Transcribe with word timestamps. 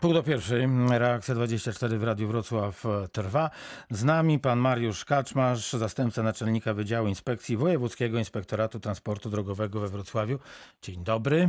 Pół 0.00 0.14
do 0.14 0.22
pierwszej, 0.22 0.68
reakcja 0.98 1.34
24 1.34 1.98
w 1.98 2.04
Radiu 2.04 2.28
Wrocław 2.28 2.86
e, 2.86 3.08
trwa. 3.08 3.50
Z 3.90 4.04
nami 4.04 4.38
pan 4.38 4.58
Mariusz 4.58 5.04
Kaczmarz, 5.04 5.72
zastępca 5.72 6.22
naczelnika 6.22 6.74
Wydziału 6.74 7.08
Inspekcji 7.08 7.56
Wojewódzkiego 7.56 8.18
Inspektoratu 8.18 8.80
Transportu 8.80 9.30
Drogowego 9.30 9.80
we 9.80 9.88
Wrocławiu. 9.88 10.38
Dzień 10.82 11.04
dobry. 11.04 11.48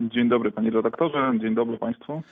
Dzień 0.00 0.28
dobry 0.28 0.52
panie 0.52 0.70
redaktorze, 0.70 1.32
dzień 1.40 1.54
dobry 1.54 1.78
państwu. 1.78 2.22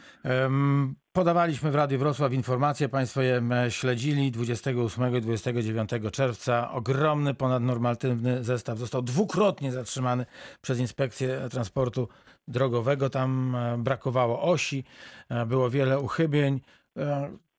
Podawaliśmy 1.19 1.71
w 1.71 1.75
Radiu 1.75 1.99
Wrocław 1.99 2.33
informacje, 2.33 2.89
państwo 2.89 3.23
je 3.23 3.43
e, 3.53 3.71
śledzili 3.71 4.31
28 4.31 5.17
i 5.17 5.21
29 5.21 5.91
czerwca. 6.13 6.71
Ogromny, 6.73 7.35
ponadnormatywny 7.35 8.45
zestaw 8.45 8.79
został 8.79 9.03
dwukrotnie 9.03 9.73
zatrzymany 9.73 10.27
przez 10.61 10.79
Inspekcję 10.79 11.49
Transportu 11.51 12.09
Drogowego. 12.49 13.11
Tam 13.11 13.55
e, 13.55 13.79
brakowało 13.79 14.43
osi, 14.43 14.85
e, 15.29 15.47
było 15.47 15.71
wiele 15.71 16.01
uchybień. 16.01 16.61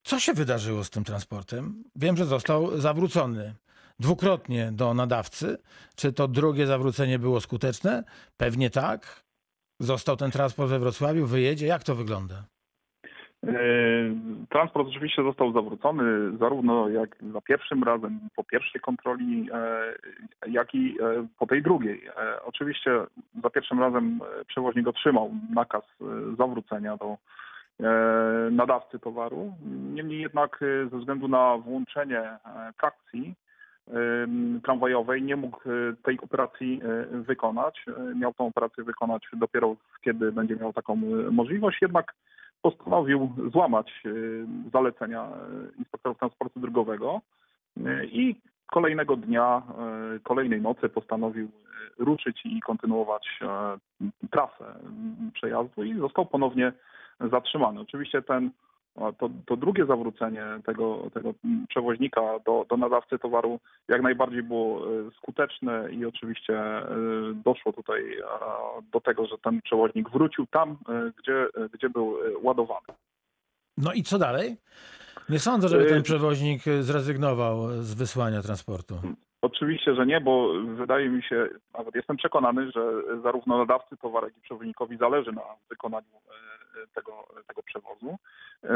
Co 0.03 0.19
się 0.19 0.33
wydarzyło 0.33 0.83
z 0.83 0.89
tym 0.89 1.03
transportem? 1.03 1.83
Wiem, 1.95 2.17
że 2.17 2.25
został 2.25 2.81
zawrócony 2.81 3.55
dwukrotnie 3.99 4.71
do 4.71 4.93
nadawcy. 4.93 5.57
Czy 5.95 6.13
to 6.13 6.27
drugie 6.27 6.67
zawrócenie 6.67 7.19
było 7.19 7.41
skuteczne? 7.41 8.03
Pewnie 8.37 8.69
tak. 8.69 9.23
Został 9.79 10.17
ten 10.17 10.31
transport 10.31 10.69
we 10.69 10.79
Wrocławiu, 10.79 11.27
wyjedzie. 11.27 11.67
Jak 11.67 11.83
to 11.83 11.95
wygląda? 11.95 12.45
E, 13.47 13.53
Transport 14.49 14.87
oczywiście 14.87 15.23
został 15.23 15.53
zawrócony 15.53 16.37
zarówno 16.37 16.89
jak 16.89 17.15
za 17.33 17.41
pierwszym 17.41 17.83
razem 17.83 18.19
po 18.35 18.43
pierwszej 18.43 18.81
kontroli, 18.81 19.49
e, 19.53 19.93
jak 20.47 20.75
i 20.75 20.97
e, 21.01 21.27
po 21.39 21.47
tej 21.47 21.63
drugiej. 21.63 22.01
Oczywiście 22.45 22.91
za 23.43 23.49
pierwszym 23.49 23.79
razem 23.79 24.19
przewoźnik 24.47 24.87
otrzymał 24.87 25.31
nakaz 25.53 25.83
zawrócenia 26.37 26.97
do 26.97 27.17
nadawcy 28.51 28.99
towaru. 28.99 29.53
Niemniej 29.93 30.21
jednak 30.21 30.59
ze 30.91 30.97
względu 30.97 31.27
na 31.27 31.57
włączenie 31.57 32.23
trakcji 32.79 33.33
tramwajowej 34.63 35.23
nie 35.23 35.35
mógł 35.35 35.59
tej 36.03 36.19
operacji 36.21 36.81
wykonać. 37.11 37.85
Miał 38.15 38.33
tą 38.33 38.47
operację 38.47 38.83
wykonać 38.83 39.23
dopiero 39.33 39.75
kiedy 40.01 40.31
będzie 40.31 40.55
miał 40.55 40.73
taką 40.73 40.95
możliwość, 41.31 41.81
jednak 41.81 42.13
postanowił 42.61 43.29
złamać 43.51 44.03
e, 44.05 44.09
zalecenia 44.73 45.23
e, 45.23 45.27
inspektorów 45.79 46.17
transportu 46.17 46.59
drogowego 46.59 47.21
e, 47.85 48.05
i 48.05 48.35
kolejnego 48.65 49.15
dnia, 49.15 49.61
kolejnej 50.23 50.61
nocy 50.61 50.89
postanowił 50.89 51.49
ruszyć 51.99 52.41
i 52.45 52.59
kontynuować 52.61 53.39
trasę 54.31 54.65
przejazdu 55.33 55.83
i 55.83 55.99
został 55.99 56.25
ponownie 56.25 56.73
zatrzymany. 57.19 57.79
Oczywiście 57.79 58.21
ten 58.21 58.51
to, 59.19 59.29
to 59.45 59.57
drugie 59.57 59.85
zawrócenie 59.85 60.45
tego, 60.65 61.09
tego 61.13 61.33
przewoźnika 61.69 62.21
do, 62.45 62.65
do 62.69 62.77
nadawcy 62.77 63.19
towaru 63.19 63.59
jak 63.87 64.01
najbardziej 64.01 64.43
było 64.43 64.87
e, 64.87 65.11
skuteczne 65.17 65.91
i 65.91 66.05
oczywiście 66.05 66.59
e, 66.59 66.85
doszło 67.45 67.73
tutaj 67.73 68.03
do 68.91 69.01
tego, 69.01 69.25
że 69.25 69.37
ten 69.37 69.61
przewoźnik 69.61 70.09
wrócił 70.09 70.47
tam, 70.47 70.77
e, 70.89 71.11
gdzie, 71.17 71.47
gdzie 71.73 71.89
był 71.89 72.15
ładowany. 72.41 72.87
No 73.77 73.93
i 73.93 74.03
co 74.03 74.19
dalej? 74.19 74.57
Nie 75.29 75.39
sądzę, 75.39 75.67
żeby 75.67 75.85
ten 75.85 76.03
przewoźnik 76.03 76.61
zrezygnował 76.81 77.67
z 77.69 77.93
wysłania 77.93 78.41
transportu. 78.41 78.95
Oczywiście, 79.41 79.95
że 79.95 80.05
nie, 80.05 80.21
bo 80.21 80.53
wydaje 80.77 81.09
mi 81.09 81.23
się, 81.23 81.47
nawet 81.77 81.95
jestem 81.95 82.17
przekonany, 82.17 82.71
że 82.71 82.81
zarówno 83.23 83.57
nadawcy 83.57 83.97
towaru, 83.97 84.27
jak 84.27 84.37
i 84.37 84.41
przewoźnikowi 84.41 84.97
zależy 84.97 85.31
na 85.31 85.41
wykonaniu 85.69 86.07
tego, 86.93 87.27
tego 87.47 87.63
przewozu. 87.63 88.17
E, 88.63 88.67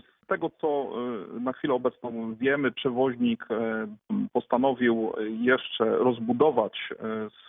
Z 0.00 0.26
tego, 0.26 0.50
co 0.60 0.68
e, 0.68 1.40
na 1.40 1.52
chwilę 1.52 1.74
obecną 1.74 2.34
wiemy, 2.34 2.72
przewoźnik 2.72 3.46
e, 3.50 3.86
postanowił 4.32 5.12
jeszcze 5.40 5.84
rozbudować 5.84 6.88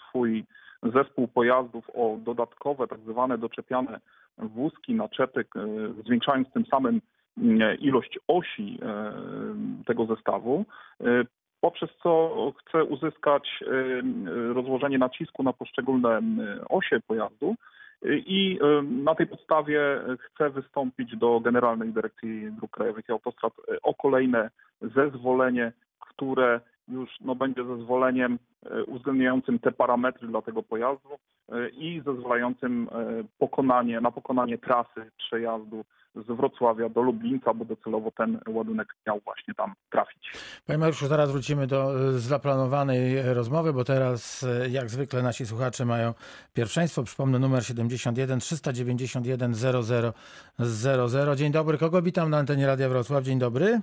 swój 0.07 0.45
zespół 0.83 1.27
pojazdów 1.27 1.89
o 1.89 2.17
dodatkowe, 2.25 2.87
tak 2.87 2.99
zwane 2.99 3.37
doczepiane 3.37 3.99
wózki, 4.37 4.93
naczepy, 4.93 5.45
zwiększając 6.05 6.51
tym 6.51 6.65
samym 6.65 7.01
ilość 7.79 8.19
osi 8.27 8.79
tego 9.85 10.05
zestawu 10.05 10.65
poprzez 11.61 11.89
co 12.03 12.53
chce 12.57 12.83
uzyskać 12.83 13.63
rozłożenie 14.53 14.97
nacisku 14.97 15.43
na 15.43 15.53
poszczególne 15.53 16.21
osie 16.69 16.99
pojazdu 17.07 17.55
i 18.05 18.59
y, 18.63 18.83
na 18.83 19.15
tej 19.15 19.27
podstawie 19.27 19.81
chce 20.19 20.49
wystąpić 20.49 21.17
do 21.17 21.39
Generalnej 21.39 21.93
Dyrekcji 21.93 22.51
Dróg 22.51 22.71
Krajowych 22.71 23.09
i 23.09 23.11
Autostrad 23.11 23.53
y, 23.59 23.81
o 23.81 23.93
kolejne 23.93 24.49
zezwolenie, 24.81 25.71
które 25.99 26.59
już 26.89 27.09
no, 27.21 27.35
będzie 27.35 27.65
zezwoleniem 27.65 28.39
y, 28.65 28.83
uwzględniającym 28.83 29.59
te 29.59 29.71
parametry 29.71 30.27
dla 30.27 30.41
tego 30.41 30.63
pojazdu 30.63 31.09
y, 31.13 31.69
i 31.69 32.01
zezwalającym 32.05 32.83
y, 32.83 33.25
pokonanie, 33.39 34.01
na 34.01 34.11
pokonanie 34.11 34.57
trasy 34.57 35.11
przejazdu 35.17 35.85
z 36.15 36.27
Wrocławia 36.27 36.89
do 36.89 37.01
Lublińca, 37.01 37.53
bo 37.53 37.65
docelowo 37.65 38.11
ten 38.11 38.39
ładunek 38.47 38.95
miał 39.07 39.19
właśnie 39.25 39.53
tam 39.53 39.73
trafić. 39.89 40.31
Panie 40.67 40.79
Mariuszu, 40.79 41.07
zaraz 41.07 41.31
wrócimy 41.31 41.67
do 41.67 42.09
y, 42.09 42.19
zaplanowanej 42.19 43.17
e, 43.17 43.33
rozmowy, 43.33 43.73
bo 43.73 43.83
teraz 43.83 44.43
y, 44.43 44.69
jak 44.69 44.89
zwykle 44.89 45.23
nasi 45.23 45.45
słuchacze 45.45 45.85
mają 45.85 46.13
pierwszeństwo. 46.53 47.03
Przypomnę 47.03 47.39
numer 47.39 47.65
71 47.65 48.39
391 48.39 49.53
0000. 49.53 51.35
Dzień 51.35 51.51
dobry, 51.51 51.77
kogo 51.77 52.01
witam 52.01 52.29
na 52.29 52.37
antenie 52.37 52.67
Radia 52.67 52.89
Wrocław? 52.89 53.23
Dzień 53.23 53.39
dobry. 53.39 53.81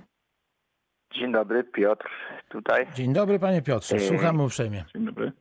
Dzień 1.13 1.31
dobry, 1.31 1.63
Piotr 1.63 2.09
tutaj. 2.49 2.87
Dzień 2.93 3.13
dobry 3.13 3.39
panie 3.39 3.61
Piotrze, 3.61 3.95
Ej. 3.95 4.07
słuchamy 4.07 4.43
uprzejmie. 4.43 4.83
Dzień 4.95 5.05
dobry. 5.05 5.31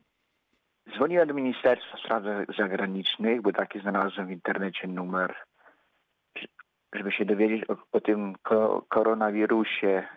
Dzwoniłem 0.95 1.29
do 1.29 1.35
Ministerstwa 1.35 1.99
Spraw 1.99 2.23
Zagranicznych, 2.59 3.43
bo 3.43 3.53
taki 3.53 3.81
znalazłem 3.81 4.27
w 4.27 4.31
internecie 4.31 4.89
numer, 4.89 5.35
żeby 6.97 7.13
się 7.13 7.25
dowiedzieć 7.25 7.71
o, 7.71 7.77
o 7.93 8.01
tym 8.01 8.35
ko- 8.43 8.87
koronawirusie. 8.89 10.09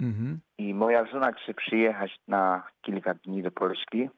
Mhm. 0.00 0.40
I 0.58 0.74
moja 0.74 1.06
żona 1.06 1.32
chce 1.32 1.54
przyjechać 1.54 2.16
na 2.28 2.68
kilka 2.82 3.14
dni 3.14 3.42
do 3.42 3.50
Polski. 3.50 4.08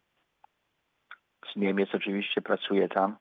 Z 1.53 1.57
Niemiec 1.57 1.89
oczywiście 1.95 2.43
pracuje 2.43 2.89
tam. 2.89 3.17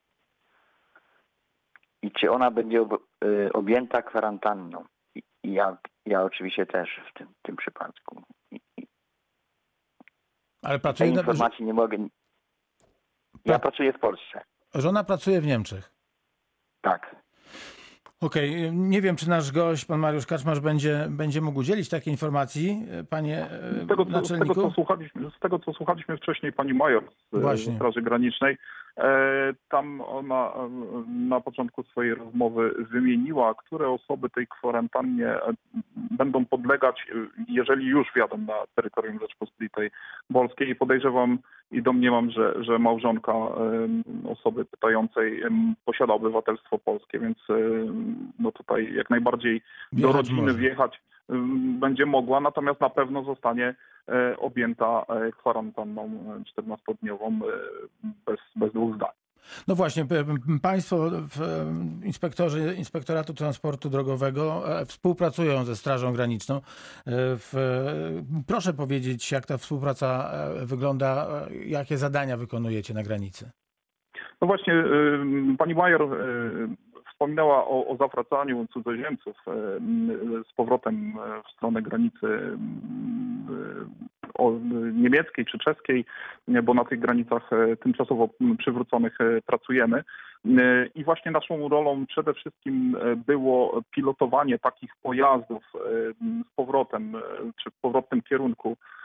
I 2.02 2.10
czy 2.12 2.30
ona 2.30 2.50
będzie 2.50 2.82
ob- 2.82 3.02
y, 3.24 3.52
objęta 3.52 4.02
kwarantanną? 4.02 4.84
I, 5.14 5.22
ja, 5.44 5.76
ja 6.06 6.22
oczywiście 6.22 6.66
też 6.66 7.00
w 7.10 7.18
tym, 7.18 7.28
tym 7.42 7.56
przypadku. 7.56 8.22
Ale 10.62 10.74
tej 10.74 10.80
pracuje, 10.80 11.12
na- 11.12 11.20
informacji 11.20 11.64
nie 11.64 11.74
mogę. 11.74 11.96
Ja 13.44 13.52
Tak. 13.52 13.62
pracuję 13.62 13.92
w 13.92 13.98
Polsce. 13.98 14.44
żona 14.74 15.04
pracuje 15.04 15.40
w 15.40 15.46
Niemczech. 15.46 15.92
Tak. 16.80 17.16
Okej, 18.24 18.72
nie 18.72 19.00
wiem, 19.00 19.16
czy 19.16 19.28
nasz 19.28 19.52
gość, 19.52 19.84
pan 19.84 20.00
Mariusz 20.00 20.26
Kaczmarz, 20.26 20.60
będzie, 20.60 21.06
będzie 21.10 21.40
mógł 21.40 21.58
udzielić 21.58 21.88
takiej 21.88 22.12
informacji, 22.12 22.86
e, 22.90 23.04
panie 23.04 23.38
e, 23.50 23.84
Z 23.84 23.88
tego, 23.88 24.04
co, 24.04 24.04
z, 24.04 24.06
tego, 24.06 24.20
naczelniku? 24.20 24.54
co 24.54 24.70
słuchaliśmy, 24.70 25.30
z 25.36 25.40
tego, 25.40 25.58
co 25.58 25.72
słuchaliśmy 25.72 26.16
wcześniej 26.16 26.52
pani 26.52 26.74
major 26.74 27.02
z 27.32 27.36
e, 27.36 27.40
Właśnie. 27.40 27.74
Straży 27.74 28.02
Granicznej, 28.02 28.56
tam 29.68 30.00
ona 30.00 30.52
e, 30.54 30.70
na 31.08 31.40
początku 31.40 31.82
swojej 31.82 32.14
rozmowy 32.14 32.74
wymieniła, 32.90 33.54
które 33.54 33.88
osoby 33.88 34.30
tej 34.30 34.46
kwarantannie 34.46 35.26
e, 35.26 35.40
będą 35.96 36.44
podlegać, 36.44 37.06
e, 37.10 37.14
jeżeli 37.48 37.86
już 37.86 38.08
wjadą 38.14 38.38
na 38.38 38.54
terytorium 38.74 39.18
Rzeczpospolitej 39.20 39.90
Polskiej. 40.32 40.68
I 40.68 40.74
podejrzewam 40.74 41.38
i 41.70 41.82
domniemam, 41.82 42.30
że, 42.30 42.64
że 42.64 42.78
małżonka 42.78 43.32
e, 43.32 43.48
osoby 44.28 44.64
pytającej 44.64 45.42
posiada 45.84 46.14
obywatelstwo 46.14 46.78
polskie, 46.78 47.18
więc 47.18 47.38
e, 47.50 47.54
no 48.38 48.52
tutaj 48.52 48.94
jak 48.94 49.10
najbardziej 49.10 49.60
do 49.92 49.98
Wjechać 49.98 50.16
rodziny 50.16 50.42
może. 50.42 50.54
wjechać 50.54 51.00
będzie 51.80 52.06
mogła, 52.06 52.40
natomiast 52.40 52.80
na 52.80 52.90
pewno 52.90 53.24
zostanie 53.24 53.74
e, 54.08 54.36
objęta 54.38 55.04
e, 55.08 55.32
kwarantanną 55.32 56.02
e, 56.56 56.62
14-dniową 56.62 57.26
e, 57.26 57.48
bez, 58.26 58.40
bez 58.56 58.72
dwóch 58.72 58.96
zdań. 58.96 59.10
No 59.68 59.74
właśnie, 59.74 60.06
państwo, 60.62 61.10
inspektorzy 62.04 62.74
Inspektoratu 62.78 63.34
Transportu 63.34 63.90
Drogowego 63.90 64.62
współpracują 64.86 65.64
ze 65.64 65.76
Strażą 65.76 66.12
Graniczną. 66.12 66.60
Proszę 68.46 68.74
powiedzieć, 68.74 69.32
jak 69.32 69.46
ta 69.46 69.58
współpraca 69.58 70.30
wygląda, 70.66 71.26
jakie 71.66 71.98
zadania 71.98 72.36
wykonujecie 72.36 72.94
na 72.94 73.02
granicy? 73.02 73.50
No 74.40 74.46
właśnie, 74.46 74.84
pani 75.58 75.74
Major 75.74 76.02
y, 76.02 76.68
wspominała 77.14 77.64
o, 77.66 77.86
o 77.86 77.96
zawracaniu 77.96 78.66
cudzoziemców 78.72 79.36
y, 79.48 79.52
z 80.50 80.52
powrotem 80.52 80.94
y, 81.10 81.42
w 81.48 81.52
stronę 81.52 81.82
granicy 81.82 82.58
o, 84.38 84.52
niemieckiej 84.92 85.44
czy 85.44 85.58
czeskiej, 85.58 86.04
e, 86.48 86.62
bo 86.62 86.74
na 86.74 86.84
tych 86.84 87.00
granicach 87.00 87.52
e, 87.52 87.76
tymczasowo 87.76 88.28
przywróconych 88.58 89.20
e, 89.20 89.40
pracujemy. 89.46 89.98
E, 89.98 90.86
I 90.94 91.04
właśnie 91.04 91.32
naszą 91.32 91.68
rolą 91.68 92.06
przede 92.06 92.34
wszystkim 92.34 92.96
e, 92.96 93.16
było 93.16 93.82
pilotowanie 93.90 94.58
takich 94.58 94.90
pojazdów 95.02 95.62
e, 95.74 95.78
z 96.42 96.54
powrotem, 96.56 97.16
e, 97.16 97.20
czy 97.62 97.70
w 97.70 97.80
powrotnym 97.80 98.22
kierunku, 98.22 98.70
e, 98.70 99.03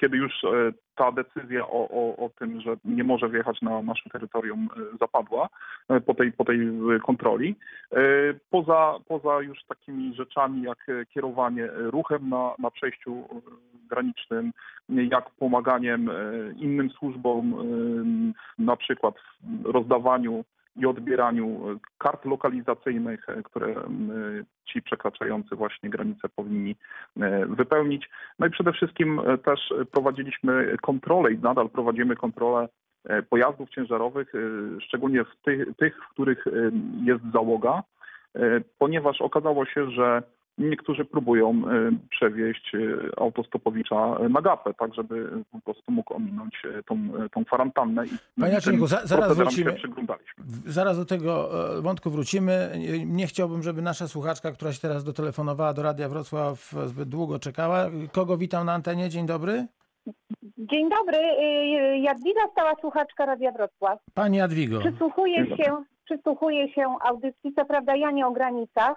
kiedy 0.00 0.16
już 0.16 0.44
e, 0.44 0.72
ta 0.94 1.12
decyzja 1.12 1.66
o, 1.66 1.88
o, 1.90 2.16
o 2.16 2.30
tym, 2.38 2.60
że 2.60 2.76
nie 2.84 3.04
może 3.04 3.28
wjechać 3.28 3.62
na 3.62 3.82
nasze 3.82 4.10
terytorium 4.10 4.68
e, 4.76 4.98
zapadła 4.98 5.48
e, 5.88 6.00
po 6.00 6.14
tej, 6.14 6.32
po 6.32 6.44
tej 6.44 6.58
kontroli. 7.06 7.56
Poza, 8.50 8.94
poza 9.08 9.40
już 9.40 9.64
takimi 9.64 10.14
rzeczami 10.14 10.62
jak 10.62 10.86
kierowanie 11.14 11.68
ruchem 11.72 12.28
na, 12.28 12.54
na 12.58 12.70
przejściu 12.70 13.24
granicznym, 13.90 14.52
jak 14.88 15.30
pomaganiem 15.30 16.10
innym 16.56 16.90
służbom, 16.90 17.54
na 18.58 18.76
przykład 18.76 19.14
w 19.42 19.66
rozdawaniu 19.66 20.44
i 20.76 20.86
odbieraniu 20.86 21.70
e, 21.70 21.78
kart 21.98 22.24
lokalizacyjnych, 22.24 23.28
e, 23.28 23.42
które 23.42 23.66
e, 23.68 23.82
ci 24.64 24.82
przekraczający 24.82 25.56
właśnie 25.56 25.90
granice 25.90 26.28
powinni 26.28 26.76
wypełnić. 27.48 28.10
No 28.38 28.46
i 28.46 28.50
przede 28.50 28.72
wszystkim 28.72 29.20
też 29.44 29.74
prowadziliśmy 29.90 30.76
kontrolę 30.82 31.32
i 31.32 31.38
nadal 31.38 31.70
prowadzimy 31.70 32.16
kontrolę 32.16 32.68
pojazdów 33.30 33.70
ciężarowych, 33.70 34.32
szczególnie 34.80 35.24
w 35.24 35.36
tych, 35.44 35.76
tych 35.76 35.96
w 36.04 36.08
których 36.08 36.44
jest 37.04 37.22
załoga, 37.32 37.82
ponieważ 38.78 39.20
okazało 39.20 39.66
się, 39.66 39.90
że 39.90 40.22
niektórzy 40.58 41.04
próbują 41.04 41.50
e, 41.50 41.90
przewieźć 42.10 42.74
e, 42.74 42.78
autostopowicza 43.20 44.18
na 44.28 44.40
gapę, 44.42 44.74
tak 44.74 44.94
żeby 44.94 45.30
po 45.52 45.60
prostu 45.60 45.92
mógł 45.92 46.14
ominąć 46.14 46.54
e, 46.78 46.82
tą, 46.82 46.94
e, 46.94 47.28
tą 47.28 47.44
kwarantannę. 47.44 48.06
I 48.06 48.40
Panie 48.40 48.52
Jacku, 48.54 48.86
za- 48.86 49.06
zaraz 49.06 49.36
wrócimy. 49.36 49.70
się 49.70 49.76
przyglądaliśmy. 49.76 50.44
W- 50.44 50.70
Zaraz 50.72 50.96
do 50.98 51.04
tego 51.04 51.50
e, 51.78 51.82
wątku 51.82 52.10
wrócimy. 52.10 52.72
Nie- 53.06 53.26
chciałbym, 53.26 53.62
żeby 53.62 53.82
nasza 53.82 54.08
słuchaczka, 54.08 54.52
która 54.52 54.72
się 54.72 54.80
teraz 54.80 55.04
dotelefonowała 55.04 55.72
do 55.72 55.82
Radia 55.82 56.08
Wrocław, 56.08 56.74
e, 56.84 56.88
zbyt 56.88 57.08
długo 57.08 57.38
czekała. 57.38 57.86
Kogo 58.12 58.36
witam 58.36 58.66
na 58.66 58.72
antenie? 58.72 59.08
Dzień 59.08 59.26
dobry. 59.26 59.66
Dzień 60.58 60.90
dobry, 60.90 61.18
y, 61.18 61.98
Jadwiga 61.98 62.40
Stała 62.52 62.72
Słuchaczka 62.80 63.26
Radia 63.26 63.52
Wrocław. 63.52 63.98
Pani 64.14 64.36
Jadwigo. 64.38 64.78
Przysłuchuję 64.80 65.46
się, 65.56 65.76
przysłuchuję 66.04 66.72
się 66.72 66.84
audycji, 67.04 67.52
co 67.58 67.64
prawda 67.64 67.96
ja 67.96 68.10
nie 68.10 68.26
o 68.26 68.30
granicach, 68.32 68.94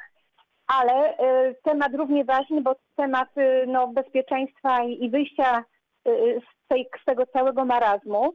ale 0.68 1.18
y, 1.20 1.56
temat 1.64 1.94
równie 1.94 2.26
ważny, 2.26 2.62
bo 2.62 2.76
temat 2.96 3.38
y, 3.38 3.66
no, 3.68 3.88
bezpieczeństwa 3.88 4.84
i, 4.84 5.10
wyjścia 5.10 5.64
y, 6.08 6.42
z, 6.42 6.68
tej, 6.68 6.90
z 7.02 7.06
tego 7.06 7.26
całego 7.26 7.66
marazmu. 7.66 8.34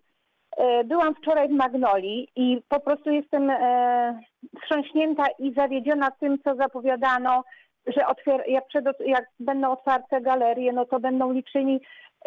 Byłam 0.85 1.15
wczoraj 1.15 1.49
w 1.49 1.53
Magnolii 1.53 2.29
i 2.37 2.63
po 2.69 2.81
prostu 2.81 3.11
jestem 3.11 3.51
e, 3.51 4.21
wstrząśnięta 4.61 5.25
i 5.39 5.55
zawiedziona 5.55 6.11
tym, 6.11 6.39
co 6.45 6.55
zapowiadano, 6.55 7.45
że 7.87 8.01
otwier- 8.01 8.49
jak, 8.49 8.67
przed, 8.67 8.85
jak 9.07 9.25
będą 9.41 9.71
otwarte 9.71 10.21
galerie, 10.21 10.73
no 10.73 10.85
to 10.85 11.01
będą 11.01 11.33
liczyli 11.33 11.81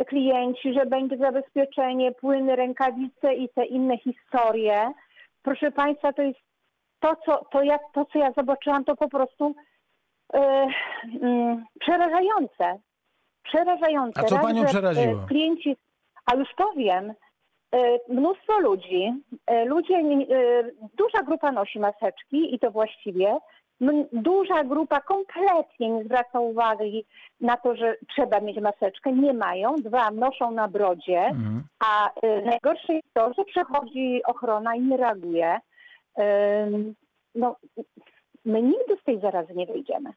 klienci, 0.07 0.73
że 0.73 0.85
będzie 0.85 1.17
zabezpieczenie, 1.17 2.11
płyny, 2.11 2.55
rękawice 2.55 3.33
i 3.33 3.49
te 3.49 3.65
inne 3.65 3.97
historie. 3.97 4.91
Proszę 5.41 5.71
Państwa, 5.71 6.13
to 6.13 6.21
jest 6.21 6.39
to, 6.99 7.15
co, 7.25 7.45
to, 7.51 7.63
ja, 7.63 7.77
to, 7.93 8.05
co 8.05 8.19
ja 8.19 8.31
zobaczyłam, 8.31 8.85
to 8.85 8.95
po 8.95 9.09
prostu 9.09 9.55
przerażające. 11.79 12.79
Przerażające. 13.43 14.21
A 14.21 14.23
co 14.23 14.35
Raz, 14.35 14.45
panią 14.45 14.61
że, 14.61 14.67
przeraziło? 14.67 15.23
e, 15.23 15.27
Klienci, 15.27 15.75
a 16.31 16.35
już 16.35 16.47
powiem, 16.57 17.13
e, 17.71 17.99
mnóstwo 18.09 18.59
ludzi, 18.59 19.13
e, 19.47 19.65
ludzie, 19.65 19.95
e, 19.95 20.03
duża 20.97 21.23
grupa 21.25 21.51
nosi 21.51 21.79
maseczki 21.79 22.55
i 22.55 22.59
to 22.59 22.71
właściwie, 22.71 23.37
duża 24.13 24.63
grupa 24.63 25.01
kompletnie 25.01 25.89
nie 25.89 26.03
zwraca 26.03 26.39
uwagi 26.39 27.05
na 27.41 27.57
to, 27.57 27.75
że 27.75 27.95
trzeba 28.09 28.39
mieć 28.39 28.57
maseczkę, 28.61 29.11
nie 29.11 29.33
mają, 29.33 29.75
dwa 29.75 30.11
noszą 30.11 30.51
na 30.51 30.67
brodzie, 30.67 31.19
Mhm. 31.19 31.63
a 31.85 32.09
najgorsze 32.45 32.93
jest 32.93 33.13
to, 33.13 33.33
że 33.37 33.45
przechodzi 33.45 34.21
ochrona 34.25 34.75
i 34.75 34.81
nie 34.81 34.97
reaguje. 34.97 35.59
No, 37.35 37.55
my 38.45 38.61
nigdy 38.61 38.97
z 39.01 39.03
tej 39.03 39.19
zarazy 39.19 39.53
nie 39.55 39.65
wyjdziemy. 39.65 40.09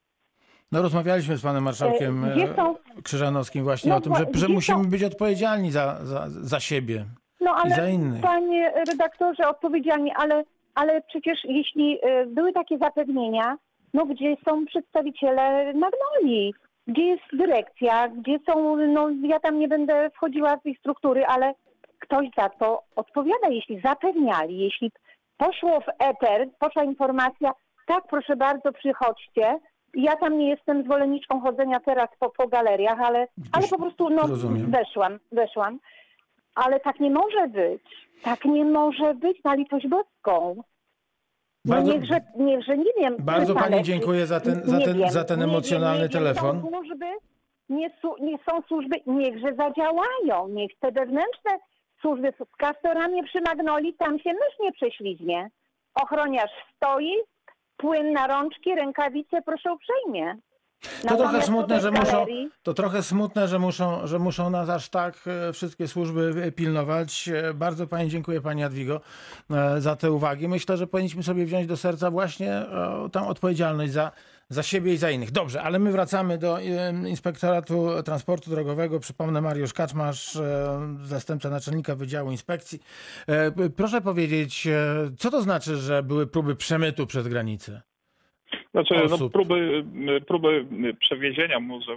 No 0.72 0.82
rozmawialiśmy 0.82 1.36
z 1.36 1.42
panem 1.42 1.62
marszałkiem 1.64 2.24
E, 2.24 2.30
gdzie 2.30 2.50
e, 2.50 2.54
są- 2.56 2.76
Krzyżanowskim 3.04 3.64
właśnie 3.64 3.90
No 3.90 3.96
o 3.96 4.00
tym, 4.00 4.14
że, 4.16 4.24
że 4.34 4.48
musimy 4.48 4.84
są- 4.84 4.90
być 4.90 5.04
odpowiedzialni 5.04 5.70
za, 5.70 5.98
za, 6.04 6.24
za 6.28 6.60
siebie 6.60 7.04
No 7.40 7.54
i 7.66 7.70
za 7.70 7.76
ale 7.76 7.92
innych. 7.92 8.22
panie 8.22 8.72
redaktorze, 8.88 9.48
odpowiedzialnie, 9.48 10.12
ale, 10.16 10.44
ale 10.74 11.02
przecież 11.02 11.38
jeśli 11.44 11.98
y, 12.22 12.26
były 12.26 12.52
takie 12.52 12.78
zapewnienia, 12.78 13.56
no 13.94 14.06
gdzie 14.06 14.36
są 14.48 14.66
przedstawiciele 14.66 15.72
Magnolii? 15.74 16.54
Gdzie 16.86 17.02
jest 17.02 17.22
dyrekcja? 17.32 18.08
Gdzie 18.08 18.38
są, 18.48 18.76
no 18.76 19.08
ja 19.22 19.40
tam 19.40 19.58
nie 19.58 19.68
będę 19.68 20.10
wchodziła 20.10 20.56
w 20.56 20.66
ich 20.66 20.78
struktury, 20.78 21.24
ale 21.26 21.54
ktoś 21.98 22.26
za 22.38 22.48
to 22.48 22.82
odpowiada, 22.96 23.48
jeśli 23.50 23.80
zapewniali, 23.80 24.58
jeśli 24.58 24.92
poszło 25.36 25.80
w 25.80 25.86
eter, 25.98 26.48
poszła 26.58 26.84
informacja, 26.84 27.52
tak 27.86 28.04
proszę 28.10 28.36
bardzo 28.36 28.72
przychodźcie, 28.72 29.58
ja 29.94 30.16
tam 30.16 30.38
nie 30.38 30.48
jestem 30.48 30.84
zwolenniczką 30.84 31.40
chodzenia 31.40 31.80
teraz 31.80 32.08
po, 32.18 32.30
po 32.30 32.48
galeriach, 32.48 33.00
ale, 33.00 33.28
ale 33.52 33.68
po 33.68 33.78
prostu 33.78 34.10
no, 34.10 34.22
Rozumiem. 34.26 34.70
weszłam, 34.70 35.18
weszłam. 35.32 35.78
Ale 36.54 36.80
tak 36.80 37.00
nie 37.00 37.10
może 37.10 37.48
być. 37.48 37.82
Tak 38.22 38.44
nie 38.44 38.64
może 38.64 39.14
być 39.14 39.44
na 39.44 39.54
litość 39.54 39.88
boską. 39.88 40.56
No 41.64 41.74
Bardzo- 41.74 41.92
niechże, 41.92 42.20
niechże, 42.36 42.76
nie 42.78 42.92
wiem. 43.00 43.16
Bardzo 43.18 43.54
pani 43.54 43.82
dziękuję 43.82 44.26
za 44.26 44.40
ten- 44.40 44.62
za 44.64 44.78
nie 44.78 44.84
ten- 44.84 44.98
wiem, 44.98 45.10
za 45.10 45.24
ten 45.24 45.38
nie 45.38 45.44
emocjonalny 45.44 45.98
wiem, 45.98 46.08
nie 46.08 46.12
telefon. 46.12 46.62
Wiem, 46.62 46.70
są 46.72 46.78
służby, 46.78 47.06
nie, 47.68 47.90
su, 48.00 48.14
nie 48.20 48.38
są 48.50 48.62
służby, 48.68 48.96
niechże 49.06 49.54
zadziałają. 49.54 50.48
Niech 50.48 50.70
te 50.80 50.92
wewnętrzne 50.92 51.50
służby 52.00 52.32
z 52.40 52.56
kastorami 52.56 53.22
przy 53.24 53.40
Magnolii, 53.40 53.94
tam 53.94 54.18
się 54.18 54.32
mysz 54.32 54.58
nie 54.60 54.72
prześlizgnie. 54.72 55.50
Ochroniarz 55.94 56.50
stoi, 56.76 57.12
płyn 57.76 58.12
na 58.12 58.26
rączki, 58.26 58.74
rękawice, 58.74 59.42
proszę 59.42 59.72
uprzejmie. 59.72 60.36
To 61.08 61.16
trochę 61.16 61.42
smutne, 61.42 61.80
że 61.80 61.90
muszą, 61.90 62.26
to 62.62 62.74
trochę 62.74 63.02
smutne, 63.02 63.48
że 63.48 63.58
muszą, 63.58 64.06
że 64.06 64.18
muszą 64.18 64.50
nas 64.50 64.68
aż 64.68 64.88
tak 64.88 65.14
e, 65.26 65.52
wszystkie 65.52 65.88
służby 65.88 66.42
e, 66.44 66.52
pilnować. 66.52 67.28
E, 67.28 67.54
Bardzo 67.54 67.86
pani 67.86 68.10
dziękuję 68.10 68.40
pani 68.40 68.60
Jadwigo 68.60 69.00
za 69.78 69.96
te 69.96 70.12
uwagi. 70.12 70.48
Myślę, 70.48 70.76
że 70.76 70.86
powinniśmy 70.86 71.22
sobie 71.22 71.44
wziąć 71.44 71.66
do 71.66 71.76
serca 71.76 72.10
właśnie 72.10 72.62
tę 73.12 73.26
odpowiedzialność 73.28 73.92
za, 73.92 74.12
za 74.48 74.62
siebie 74.62 74.92
i 74.92 74.96
za 74.96 75.10
innych. 75.10 75.30
Dobrze, 75.30 75.62
ale 75.62 75.78
my 75.78 75.92
wracamy 75.92 76.38
do 76.38 76.60
e, 76.60 76.62
Inspektoratu 77.08 77.88
Transportu 78.04 78.50
Drogowego. 78.50 79.00
Przypomnę 79.00 79.40
Mariusz 79.40 79.72
Kaczmarz, 79.72 80.36
e, 80.36 80.78
zastępca 81.02 81.50
naczelnika 81.50 81.94
Wydziału 81.94 82.30
Inspekcji. 82.30 82.78
E, 83.28 83.70
Proszę 83.76 84.00
powiedzieć, 84.00 84.68
co 85.18 85.30
to 85.30 85.42
znaczy, 85.42 85.76
że 85.76 86.02
były 86.02 86.26
próby 86.26 86.56
przemytu 86.56 87.06
przez 87.06 87.28
granicę? 87.28 87.82
Znaczy, 88.70 88.94
no, 89.10 89.30
próby, 89.30 89.84
próby 90.26 90.66
przewiezienia, 91.00 91.60
może 91.60 91.96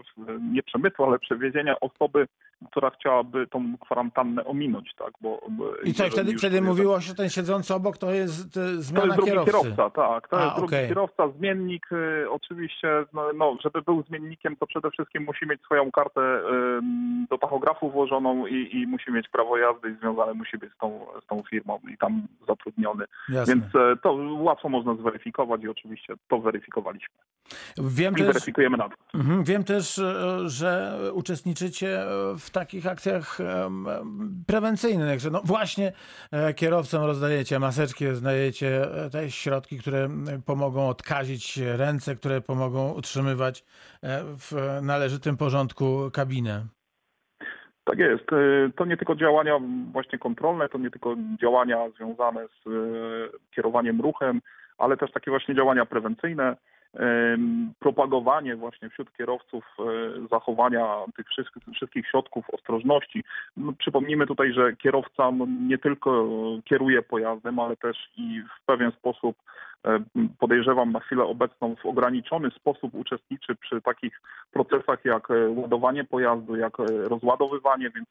nie 0.53 0.63
przemytu, 0.63 1.03
ale 1.03 1.20
przewiezienia 1.20 1.75
osoby, 1.79 2.27
która 2.72 2.89
chciałaby 2.89 3.48
tą 3.48 3.78
kwarantannę 3.78 4.46
ominąć, 4.46 4.94
tak? 4.98 5.12
Bo, 5.22 5.42
I 5.84 5.94
co, 5.94 6.04
wtedy, 6.10 6.38
wtedy 6.38 6.56
jest- 6.56 6.68
mówiło 6.68 7.01
się, 7.01 7.08
że 7.08 7.16
ten 7.16 7.30
siedzący 7.30 7.74
obok 7.74 7.98
to 7.98 8.12
jest 8.12 8.58
e, 8.58 8.62
To 8.62 8.82
zmiana 8.82 9.06
jest 9.06 9.16
drugi 9.16 9.32
kierowcy. 9.32 9.51
kierowca, 9.51 9.89
tak. 9.89 10.28
To 10.28 10.38
A, 10.39 10.44
jest 10.44 10.56
drugi 10.56 10.75
okej. 10.75 10.88
kierowca, 10.88 11.30
zmiennik. 11.30 11.92
y, 11.92 12.30
oczywiście, 12.30 12.88
no, 13.13 13.22
no, 13.36 13.58
żeby 13.63 13.82
był 13.82 14.04
zmiennikiem, 14.04 14.56
to 14.56 14.68
przede 14.68 14.92
wszystkim 14.92 15.24
musi 15.24 15.46
mieć 15.48 15.62
swoją 15.62 15.92
kartę 15.92 16.42
do 17.30 17.38
tachografu 17.38 17.89
włożoną 17.92 18.46
i, 18.48 18.70
i 18.78 18.88
musi 18.88 19.12
mieć 19.12 19.30
prawo 19.30 19.58
jazdy 19.58 19.89
i 19.89 19.96
związane 19.96 20.34
musi 20.34 20.58
być 20.58 20.74
z 20.74 20.78
tą, 20.78 21.06
z 21.24 21.28
tą 21.28 21.44
firmą 21.50 21.80
i 21.94 21.98
tam 21.98 22.22
zatrudniony. 22.48 23.06
Jasne. 23.30 23.56
Więc 23.56 23.75
e, 23.75 23.96
to 24.04 24.13
łatwo 24.39 24.70
można 24.70 24.96
zweryfikować 24.96 25.63
i 25.63 25.68
oczywiście 25.68 26.13
to 26.28 26.39
weryfikowaliśmy. 26.39 27.16
Wiem 27.77 28.13
I 28.13 28.18
też, 28.18 28.27
weryfikujemy 28.27 28.77
mhm, 29.13 29.44
wiem 29.44 29.63
też, 29.63 30.00
e, 30.00 30.50
że 30.50 31.00
uczestniczycie 31.13 32.01
e, 32.01 32.06
w 32.39 32.50
takich 32.50 32.88
akcjach 32.88 33.38
prewencyjnych, 34.48 35.20
że 35.20 35.29
no 35.29 35.41
właśnie 35.44 35.91
e, 36.32 36.53
kierowcom 36.53 37.03
rozdajecie 37.03 37.60
maseczki, 37.60 38.08
rozdajecie 38.08 38.82
te 39.12 39.32
środki, 39.32 39.77
które 39.77 40.10
pomogą 40.46 40.89
odkazić 40.89 41.58
ręce, 41.58 42.15
które 42.15 42.41
pomogą 42.41 42.91
utrzymywać 42.91 43.65
w 44.24 44.79
należytym 44.82 45.38
porządku 45.38 46.12
kabinę. 46.13 46.65
Tak 47.84 48.00
jest. 48.00 48.25
To 48.75 48.86
nie 48.86 48.98
tylko 48.98 49.15
działania 49.15 49.60
właśnie 49.91 50.20
kontrolne, 50.20 50.70
to 50.70 50.77
nie 50.77 50.91
tylko 50.91 51.15
działania 51.41 51.89
związane 51.89 52.48
z 52.48 52.70
kierowaniem 53.56 54.01
ruchem, 54.01 54.41
ale 54.80 54.98
też 54.98 55.12
takie 55.12 55.32
właśnie 55.32 55.56
działania 55.56 55.86
prewencyjne, 55.86 56.56
propagowanie 57.80 58.56
właśnie 58.56 58.90
wśród 58.90 59.18
kierowców 59.18 59.66
e, 59.80 59.84
zachowania 60.28 60.96
tych 61.16 61.28
wszystkich, 61.28 61.64
wszystkich 61.74 62.08
środków 62.08 62.50
ostrożności. 62.50 63.24
No, 63.58 63.74
przypomnijmy 63.74 64.28
tutaj, 64.28 64.54
że 64.54 64.76
kierowca 64.76 65.32
no, 65.32 65.46
nie 65.68 65.78
tylko 65.78 66.28
kieruje 66.66 67.02
pojazdem, 67.02 67.60
ale 67.60 67.78
też 67.78 67.98
i 68.18 68.42
w 68.42 68.66
pewien 68.66 68.92
sposób 68.92 69.36
podejrzewam 70.40 70.92
na 70.92 71.00
chwilę 71.00 71.24
obecną 71.24 71.76
w 71.76 71.86
ograniczony 71.86 72.52
sposób 72.52 72.94
uczestniczy 72.94 73.56
przy 73.56 73.82
takich 73.82 74.22
procesach 74.52 75.06
jak 75.06 75.32
e, 75.32 75.50
ładowanie 75.50 76.04
pojazdu, 76.04 76.56
jak 76.56 76.80
e, 76.80 76.84
rozładowywanie, 76.86 77.90
więc 77.96 78.08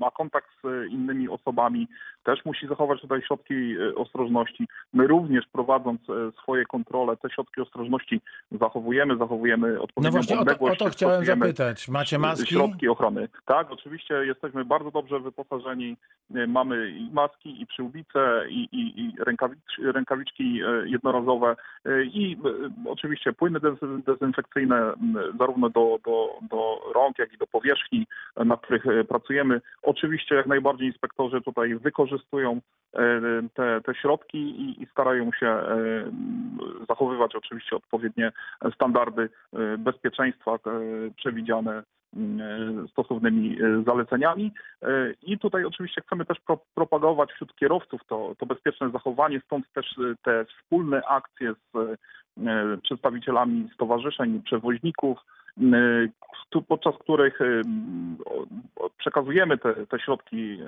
ma 0.00 0.10
kontakt 0.10 0.48
z 0.64 0.90
innymi 0.90 1.28
osobami, 1.28 1.88
też 2.24 2.44
musi 2.44 2.66
zachować 2.66 3.00
tutaj 3.00 3.22
środki 3.22 3.54
e, 3.54 3.94
ostrożności. 3.94 4.68
My 4.92 5.06
również 5.06 5.44
prowadząc 5.52 6.00
e, 6.10 6.32
swoje 6.42 6.64
kontrole, 6.64 7.16
te 7.16 7.30
środki 7.30 7.60
ostrożności 7.60 8.20
zachowujemy, 8.52 9.16
zachowujemy 9.16 9.72
No 9.72 9.82
odpowiednią 9.82 10.10
właśnie 10.10 10.38
o 10.38 10.44
to, 10.44 10.64
o 10.64 10.76
to 10.76 10.90
chciałem 10.90 11.24
zapytać. 11.24 11.88
Macie 11.88 12.18
maski? 12.18 12.46
Środki 12.46 12.88
ochrony. 12.88 13.28
Tak, 13.46 13.70
oczywiście 13.70 14.14
jesteśmy 14.14 14.64
bardzo 14.64 14.90
dobrze 14.90 15.20
wyposażeni. 15.20 15.96
E, 16.34 16.46
Mamy 16.46 16.90
i 16.90 17.10
maski, 17.12 17.62
i 17.62 17.66
przyłbice, 17.66 18.44
i, 18.48 18.68
i, 18.72 19.00
i 19.00 19.12
rękawicz, 19.18 19.78
rękawiczki 19.78 20.60
e, 20.62 20.88
jednorazowe 21.10 21.56
e, 21.84 22.04
i 22.04 22.32
e, 22.44 22.90
oczywiście 22.90 23.32
płyny 23.32 23.60
dez- 23.60 24.02
dezynfekcyjne 24.06 24.92
zarówno 25.38 25.70
do, 25.70 25.98
do, 26.04 26.28
do 26.50 26.80
rąk, 26.94 27.18
jak 27.18 27.32
i 27.32 27.38
do 27.38 27.46
powierzchni, 27.46 28.06
e, 28.36 28.44
na 28.44 28.56
których 28.56 28.84
pracujemy. 29.08 29.60
Oczywiście 29.82 30.34
jak 30.34 30.46
najbardziej 30.46 30.86
inspektorzy 30.86 31.40
tutaj 31.40 31.74
wykorzystują 31.74 32.60
te, 33.54 33.80
te 33.80 33.94
środki 33.94 34.38
i, 34.38 34.82
i 34.82 34.86
starają 34.86 35.30
się 35.32 35.62
zachowywać 36.88 37.36
oczywiście 37.36 37.76
odpowiednie 37.76 38.32
standardy 38.74 39.28
bezpieczeństwa 39.78 40.58
przewidziane 41.16 41.82
stosownymi 42.92 43.58
e, 43.62 43.82
zaleceniami. 43.86 44.52
E, 44.82 44.88
I 45.22 45.38
tutaj 45.38 45.64
oczywiście 45.64 46.02
chcemy 46.06 46.24
też 46.24 46.40
pro, 46.40 46.58
propagować 46.74 47.32
wśród 47.32 47.54
kierowców 47.54 48.00
to, 48.08 48.34
to 48.38 48.46
bezpieczne 48.46 48.90
zachowanie, 48.90 49.40
stąd 49.46 49.72
też 49.72 49.98
e, 49.98 50.14
te 50.22 50.44
wspólne 50.44 51.02
akcje 51.06 51.52
z 51.52 51.76
e, 51.76 51.96
przedstawicielami 52.82 53.70
stowarzyszeń, 53.74 54.42
przewoźników, 54.42 55.18
podczas 56.68 56.94
których 56.98 57.38
przekazujemy 58.98 59.58
te, 59.58 59.86
te 59.86 59.98
środki 59.98 60.58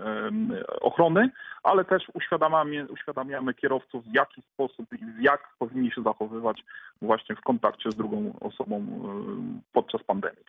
ochrony, 0.80 1.30
ale 1.62 1.84
też 1.84 2.02
uświadamiamy, 2.14 2.86
uświadamiamy 2.88 3.54
kierowców, 3.54 4.04
w 4.04 4.14
jaki 4.14 4.42
sposób 4.42 4.86
i 4.92 5.22
jak 5.22 5.48
powinni 5.58 5.92
się 5.92 6.02
zachowywać 6.02 6.64
właśnie 7.02 7.36
w 7.36 7.40
kontakcie 7.40 7.90
z 7.90 7.96
drugą 7.96 8.32
osobą 8.40 8.86
podczas 9.72 10.02
pandemii. 10.02 10.44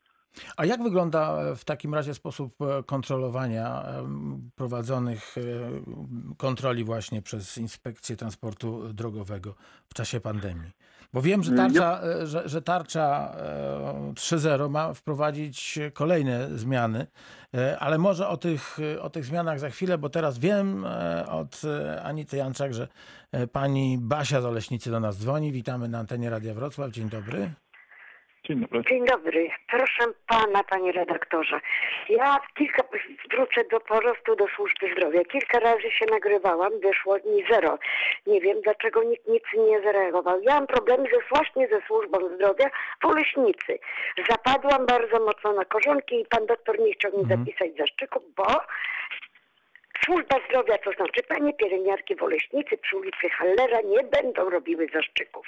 A 0.58 0.66
jak 0.66 0.84
wygląda 0.84 1.42
e, 1.42 1.56
w 1.56 1.66
takim 1.66 1.94
razie 1.94 2.14
sposób 2.14 2.56
e, 2.62 2.84
kontrolowania 2.84 3.84
em, 3.84 4.50
prowadzonych 4.56 5.36
e, 5.38 5.42
kontroli 6.38 6.84
właśnie 6.84 7.22
przez 7.22 7.58
Inspekcję 7.58 8.16
Transportu 8.16 8.94
Drogowego 8.94 9.56
w 9.90 9.94
czasie 9.94 10.20
pandemii? 10.20 10.72
Bo 11.14 11.22
wiem, 11.22 11.44
że 11.44 11.52
Ja- 11.52 11.58
tarcza, 11.58 12.02
e, 12.04 12.28
że, 12.28 12.50
że 12.50 12.62
tarcza 12.62 13.36
e, 13.38 14.14
3.0 14.14 14.70
ma 14.70 14.94
wprowadzić 14.94 15.80
kolejne 15.94 16.58
zmiany, 16.58 17.08
e, 17.56 17.80
ale 17.80 17.98
może 17.98 18.28
o 18.28 18.38
tych, 18.38 18.78
o 19.02 19.10
tych 19.10 19.26
zmianach 19.26 19.60
za 19.60 19.70
chwilę, 19.70 19.98
bo 19.98 20.10
teraz 20.10 20.38
wiem 20.40 20.86
e, 20.86 21.26
od 21.30 21.62
e, 21.66 22.04
Anity 22.04 22.38
Janczak, 22.38 22.74
że 22.74 22.88
e, 23.32 23.48
pani 23.48 23.98
Basia 24.02 24.42
z 24.42 24.46
Oleśnicy 24.46 24.92
do 24.92 25.00
nas 25.00 25.18
dzwoni. 25.18 25.52
Witamy 25.52 25.88
na 25.88 26.00
antenie 26.00 26.30
Radia 26.30 26.54
Wrocław. 26.54 26.92
Dzień 26.92 27.10
dobry. 27.10 27.54
Dzień 28.46 28.60
dobry. 28.60 28.82
Dzień 28.90 29.06
dobry. 29.06 29.50
Proszę 29.70 30.04
pana, 30.28 30.64
panie 30.64 30.92
redaktorze. 30.92 31.60
Ja 32.10 32.40
kilka, 32.58 32.84
wrócę 33.32 33.64
do 33.72 33.80
porostu 33.80 34.36
do 34.36 34.46
służby 34.56 34.92
zdrowia. 34.98 35.24
Kilka 35.24 35.60
razy 35.60 35.92
się 35.92 36.06
nagrywałam, 36.12 36.80
wyszło 36.80 37.16
mi 37.16 37.46
zero. 37.52 37.80
Nie 38.28 38.42
wiem, 38.42 38.62
dlaczego 38.62 39.04
nikt 39.04 39.28
nic 39.28 39.44
nie 39.70 39.82
zareagował. 39.82 40.42
Ja 40.42 40.54
mam 40.54 40.68
problemy 40.68 41.10
ze, 41.14 41.20
właśnie 41.36 41.68
ze 41.68 41.82
służbą 41.88 42.18
zdrowia 42.36 42.70
w 43.02 43.06
Oleśnicy. 43.06 43.80
Zapadłam 44.30 44.86
bardzo 44.86 45.20
mocno 45.26 45.54
na 45.54 45.66
korzonki 45.66 46.22
i 46.22 46.26
pan 46.26 46.46
doktor 46.46 46.80
nie 46.80 46.94
chciał 46.94 47.12
mi 47.12 47.20
Mhm. 47.20 47.40
zapisać 47.46 47.78
zaszczyku, 47.78 48.20
bo 48.38 48.48
służba 50.06 50.36
zdrowia, 50.50 50.78
to 50.78 50.92
znaczy 50.92 51.24
panie 51.28 51.54
pielęgniarki 51.54 52.16
w 52.16 52.24
Oleśnicy 52.24 52.78
przy 52.78 52.98
ulicy 52.98 53.30
Hallera 53.30 53.82
nie 53.82 54.04
będą 54.04 54.50
robiły 54.50 54.88
zaszczyków. 54.94 55.48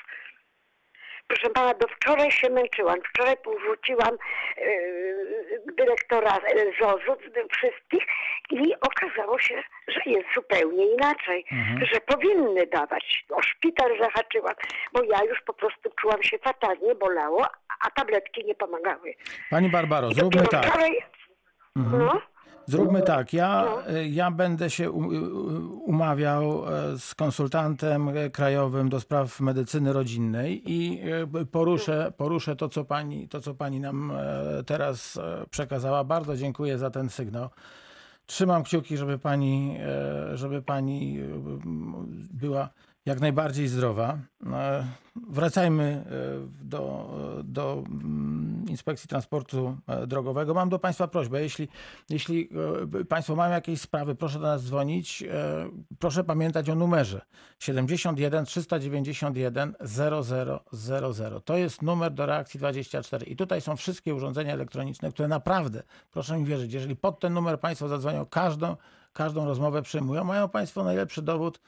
Proszę 1.28 1.50
pana, 1.50 1.74
do 1.74 1.88
wczoraj 1.88 2.32
się 2.32 2.50
męczyłam. 2.50 2.96
Wczoraj 3.10 3.38
porzuciłam 3.38 4.18
yy, 4.58 5.74
dyrektora 5.78 6.38
e, 6.38 6.66
ZOZ-u 6.82 7.18
wszystkich 7.52 8.04
i 8.50 8.74
okazało 8.82 9.40
się, 9.40 9.64
że 9.88 10.02
jest 10.06 10.26
zupełnie 10.36 10.94
inaczej. 10.94 11.46
Że 11.94 12.02
powinny 12.02 12.68
dawać. 12.68 13.26
O 13.30 13.42
szpital 13.42 14.00
zahaczyłam, 14.00 14.54
bo 14.94 15.04
ja 15.04 15.24
już 15.24 15.42
po 15.42 15.54
prostu 15.54 15.90
czułam 16.02 16.24
się 16.24 16.38
fatalnie, 16.38 16.96
bolało, 16.96 17.48
a 17.82 17.92
tabletki 17.92 18.46
nie 18.46 18.56
pomagały. 18.56 19.14
Pani 19.50 19.70
Barbaro, 19.70 20.12
zróbmy 20.12 20.48
tak. 20.48 20.66
wczoraj... 20.66 21.04
No, 21.76 22.22
Zróbmy 22.68 23.02
tak. 23.02 23.34
Ja, 23.34 23.66
No. 23.66 23.92
y, 23.98 24.08
ja 24.08 24.32
będę 24.32 24.70
się 24.70 24.92
umawiał 25.86 26.64
e, 26.74 27.00
z 27.00 27.16
konsultantem 27.16 28.10
e, 28.10 28.30
krajowym 28.30 28.90
do 28.90 29.00
spraw 29.00 29.40
medycyny 29.40 29.94
rodzinnej 29.94 30.72
i 30.72 31.02
e, 31.42 31.46
poruszę, 31.46 32.14
poruszę 32.18 32.56
to, 32.56 32.70
co 32.70 32.86
pani, 32.86 33.28
to, 33.28 33.42
co 33.42 33.54
pani 33.56 33.80
nam 33.80 34.12
e, 34.12 34.64
teraz 34.64 35.18
e, 35.18 35.46
przekazała. 35.50 36.04
Bardzo 36.04 36.38
dziękuję 36.38 36.78
za 36.78 36.90
ten 36.90 37.10
sygnał. 37.10 37.50
Trzymam 38.26 38.64
kciuki, 38.64 38.98
żeby 38.98 39.18
pani, 39.20 39.78
e, 39.80 40.38
żeby 40.38 40.62
pani 40.62 41.20
e, 41.20 41.24
była 42.34 42.70
jak 43.06 43.20
najbardziej 43.20 43.68
zdrowa. 43.68 44.18
E, 44.54 44.86
Wracajmy 45.30 45.84
e, 45.84 46.66
do, 46.66 47.10
do 47.44 47.84
mm, 47.88 48.66
Inspekcji 48.70 49.10
Transportu 49.10 49.78
e, 49.88 50.08
Drogowego. 50.08 50.54
Mam 50.54 50.70
do 50.70 50.80
Państwa 50.80 51.08
prośbę, 51.08 51.42
jeśli, 51.42 51.68
jeśli 52.10 52.50
Państwo 53.10 53.36
mają 53.36 53.52
jakieś 53.54 53.82
sprawy, 53.82 54.16
proszę 54.16 54.40
do 54.40 54.46
nas 54.46 54.64
dzwonić. 54.64 55.24
Proszę 56.00 56.24
pamiętać 56.24 56.70
o 56.70 56.76
numerze 56.76 57.22
71 57.60 58.46
391 58.46 59.76
0000. 60.72 61.42
To 61.46 61.58
jest 61.58 61.82
numer 61.82 62.14
do 62.14 62.26
reakcji 62.26 62.58
24. 62.58 63.26
I 63.26 63.36
tutaj 63.36 63.62
są 63.62 63.76
wszystkie 63.76 64.16
urządzenia 64.16 64.54
elektroniczne, 64.54 65.12
które 65.12 65.28
naprawdę, 65.28 65.84
proszę 66.12 66.38
mi 66.38 66.46
wierzyć, 66.46 66.74
jeżeli 66.74 66.96
pod 66.96 67.20
ten 67.20 67.34
numer 67.34 67.60
Państwo 67.60 67.88
zadzwonią, 67.88 68.26
każdą, 68.26 68.76
każdą 69.14 69.46
rozmowę 69.46 69.82
przyjmują, 69.82 70.24
mają 70.24 70.50
Państwo 70.50 70.84
najlepszy 70.84 71.22
dowód 71.22 71.60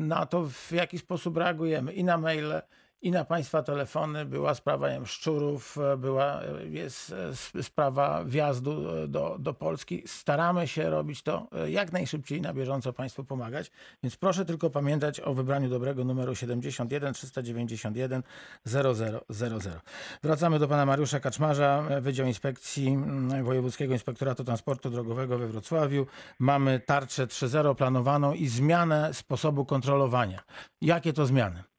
na 0.00 0.26
to, 0.26 0.46
w 0.48 0.72
jaki 0.72 0.98
sposób 0.98 1.36
reagujemy 1.36 1.92
i 1.92 2.04
na 2.04 2.18
maile, 2.18 2.62
i 3.04 3.10
na 3.10 3.24
Państwa 3.24 3.62
telefony. 3.62 4.24
Była 4.24 4.54
sprawa 4.54 4.88
szczurów, 5.04 5.78
e, 5.78 5.96
była, 5.96 6.42
e, 6.42 6.66
jest 6.66 7.14
e, 7.54 7.62
sprawa 7.62 8.24
wjazdu 8.24 8.84
do, 9.08 9.36
do 9.38 9.54
Polski. 9.54 10.02
Staramy 10.06 10.68
się 10.68 10.90
robić 10.90 11.22
to 11.22 11.48
jak 11.68 11.92
najszybciej, 11.92 12.40
na 12.40 12.54
bieżąco 12.54 12.92
Państwu 12.92 13.24
pomagać. 13.24 13.70
Więc 14.02 14.16
proszę 14.16 14.44
tylko 14.44 14.70
pamiętać 14.70 15.20
o 15.20 15.34
wybraniu 15.34 15.68
dobrego 15.68 16.04
numeru 16.04 16.34
71 16.34 17.14
391 17.14 18.22
0000. 18.66 19.80
Wracamy 20.22 20.58
do 20.58 20.68
Pana 20.68 20.86
Mariusza 20.86 21.20
Kaczmarza, 21.20 21.84
Wydział 22.00 22.26
Inspekcji 22.26 22.88
mm, 22.88 23.44
Wojewódzkiego 23.44 23.92
Inspektoratu 23.92 24.44
Transportu 24.44 24.90
Drogowego 24.90 25.38
we 25.38 25.46
Wrocławiu. 25.46 26.06
Mamy 26.38 26.80
tarczę 26.80 27.26
3.0 27.26 27.74
planowaną 27.74 28.32
i 28.32 28.46
zmianę 28.46 29.14
sposobu 29.14 29.64
kontrolowania. 29.64 30.42
Jakie 30.80 31.12
to 31.12 31.26
zmiany? 31.26 31.73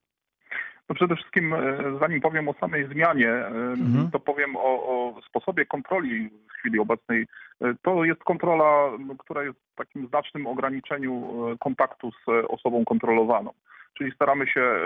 No 0.89 0.95
przede 0.95 1.15
wszystkim, 1.15 1.53
e, 1.53 1.77
zanim 1.99 2.21
powiem 2.21 2.49
o 2.49 2.53
samej 2.53 2.87
zmianie, 2.87 3.29
e, 3.29 3.47
Mhm. 3.47 4.11
to 4.11 4.19
powiem 4.19 4.55
o, 4.55 4.61
o 4.61 5.21
sposobie 5.29 5.65
kontroli 5.65 6.29
w 6.29 6.51
chwili 6.59 6.79
obecnej. 6.79 7.27
E, 7.61 7.73
To 7.81 8.03
jest 8.03 8.23
kontrola, 8.23 8.91
która 9.19 9.43
jest 9.43 9.59
w 9.73 9.75
takim 9.75 10.07
znacznym 10.07 10.47
ograniczeniu 10.47 11.33
kontaktu 11.59 12.11
z 12.11 12.45
osobą 12.47 12.85
kontrolowaną. 12.85 13.51
Czyli 13.97 14.11
staramy 14.11 14.47
się 14.47 14.79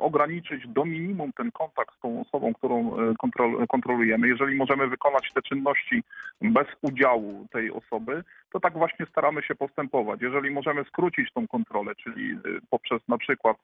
ograniczyć 0.00 0.68
do 0.68 0.84
minimum 0.84 1.32
ten 1.32 1.52
kontakt 1.52 1.96
z 1.96 2.00
tą 2.00 2.20
osobą, 2.20 2.54
którą 2.54 2.96
e, 2.96 3.14
kontrol, 3.18 3.66
kontrolujemy. 3.66 4.28
Jeżeli 4.28 4.56
możemy 4.56 4.88
wykonać 4.88 5.32
te 5.34 5.42
czynności 5.42 6.02
bez 6.42 6.66
udziału 6.82 7.46
tej 7.52 7.70
osoby, 7.70 8.24
to 8.52 8.60
tak 8.60 8.72
właśnie 8.72 9.06
staramy 9.06 9.42
się 9.42 9.54
postępować. 9.54 10.22
Jeżeli 10.22 10.50
możemy 10.50 10.84
skrócić 10.84 11.32
tą 11.32 11.48
kontrolę, 11.48 11.94
czyli 11.94 12.32
e, 12.32 12.36
poprzez 12.70 13.08
na 13.08 13.18
przykład 13.18 13.56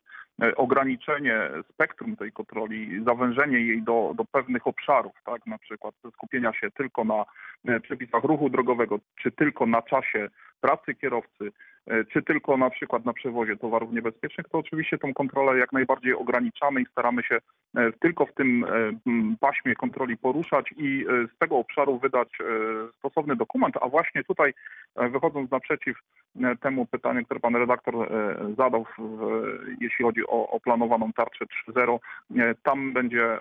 e, 0.43 0.57
ograniczenie 0.57 1.37
spektrum 1.73 2.17
tej 2.17 2.33
kontroli, 2.33 3.05
zawężenie 3.05 3.59
jej 3.59 3.83
do, 3.83 4.13
do 4.17 4.25
pewnych 4.25 4.67
obszarów, 4.67 5.13
tak, 5.25 5.47
na 5.47 5.59
przykład 5.59 5.95
skupienia 6.13 6.53
się 6.53 6.71
tylko 6.71 7.05
na 7.05 7.25
przepisach 7.83 8.25
ruchu 8.25 8.51
drogowego, 8.51 8.99
czy 9.23 9.31
tylko 9.33 9.67
na 9.67 9.83
czasie 9.83 10.29
pracy 10.61 10.95
kierowcy, 10.95 11.53
czy 12.12 12.23
tylko 12.23 12.57
na 12.57 12.71
przykład 12.71 13.05
na 13.05 13.12
przewozie 13.12 13.57
towarów 13.57 13.93
niebezpiecznych, 13.93 14.49
to 14.49 14.59
oczywiście 14.59 14.99
tą 14.99 15.14
kontrolę 15.14 15.59
jak 15.59 15.73
najbardziej 15.73 16.14
ograniczamy 16.14 16.81
i 16.81 16.87
staramy 16.87 17.23
się 17.23 17.38
e, 17.76 17.93
tylko 17.93 18.26
w 18.26 18.35
tym 18.35 18.64
e, 18.64 18.69
paśmie 19.41 19.75
kontroli 19.75 20.17
poruszać 20.17 20.75
i 20.76 21.07
e, 21.09 21.26
z 21.35 21.38
tego 21.38 21.59
obszaru 21.59 21.99
wydać 21.99 22.29
e, 22.41 22.45
stosowny 22.99 23.37
dokument, 23.37 23.76
a 23.81 23.88
właśnie 23.88 24.25
tutaj 24.25 24.55
e, 24.97 25.09
wychodząc 25.09 25.50
naprzeciw 25.50 25.97
e, 26.43 26.57
temu 26.57 26.87
pytaniu, 26.87 27.25
które 27.25 27.41
pan 27.41 27.57
redaktor 27.57 27.95
e, 27.95 28.37
zadał, 28.57 28.87
jeśli 29.81 30.05
chodzi 30.05 30.26
o, 30.26 30.50
o 30.50 30.61
planowaną 30.61 31.12
tarczę 31.12 31.45
3.0, 31.69 31.99
e, 32.37 32.55
tam 32.62 32.93
będzie 32.93 33.25
e, 33.25 33.41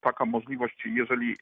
taka 0.00 0.24
możliwość, 0.24 0.82
jeżeli 0.84 1.36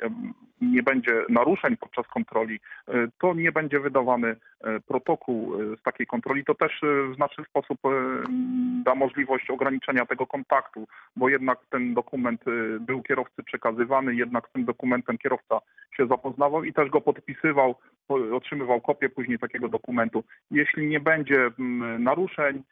nie 0.61 0.83
będzie 0.83 1.25
naruszeń 1.29 1.77
podczas 1.77 2.07
kontroli, 2.07 2.61
e, 2.89 2.93
to 3.21 3.35
nie 3.35 3.53
będzie 3.53 3.81
wydawany 3.81 4.29
e, 4.29 4.81
protokół 4.81 5.48
e, 5.48 5.48
z 5.79 5.83
takiej 5.83 6.07
kontroli. 6.07 6.45
To 6.45 6.55
też 6.55 6.83
e, 6.83 7.13
w 7.13 7.15
znaczny 7.15 7.45
sposób 7.45 7.79
e, 7.85 7.91
da 8.85 8.95
możliwość 8.95 9.51
ograniczenia 9.51 10.07
tego 10.07 10.27
kontaktu, 10.27 10.87
bo 11.17 11.29
jednak 11.29 11.59
ten 11.71 11.95
dokument 11.95 12.41
e, 12.49 12.81
był 12.81 13.03
kierowcy 13.03 13.43
przekazywany, 13.43 14.15
jednak 14.15 14.49
z 14.49 14.53
tym 14.53 14.65
dokumentem 14.65 15.19
kierowca 15.19 15.61
się 15.97 16.07
zapoznawał 16.07 16.65
i 16.65 16.73
też 16.73 16.91
go 16.91 17.01
podpisywał, 17.01 17.75
po- 18.07 18.37
otrzymywał 18.37 18.81
kopię 18.81 19.09
później 19.09 19.39
takiego 19.39 19.69
dokumentu. 19.69 20.25
Jeśli 20.51 20.87
nie 20.87 21.01
będzie 21.01 21.51
mm, 21.59 22.03
naruszeń, 22.03 22.63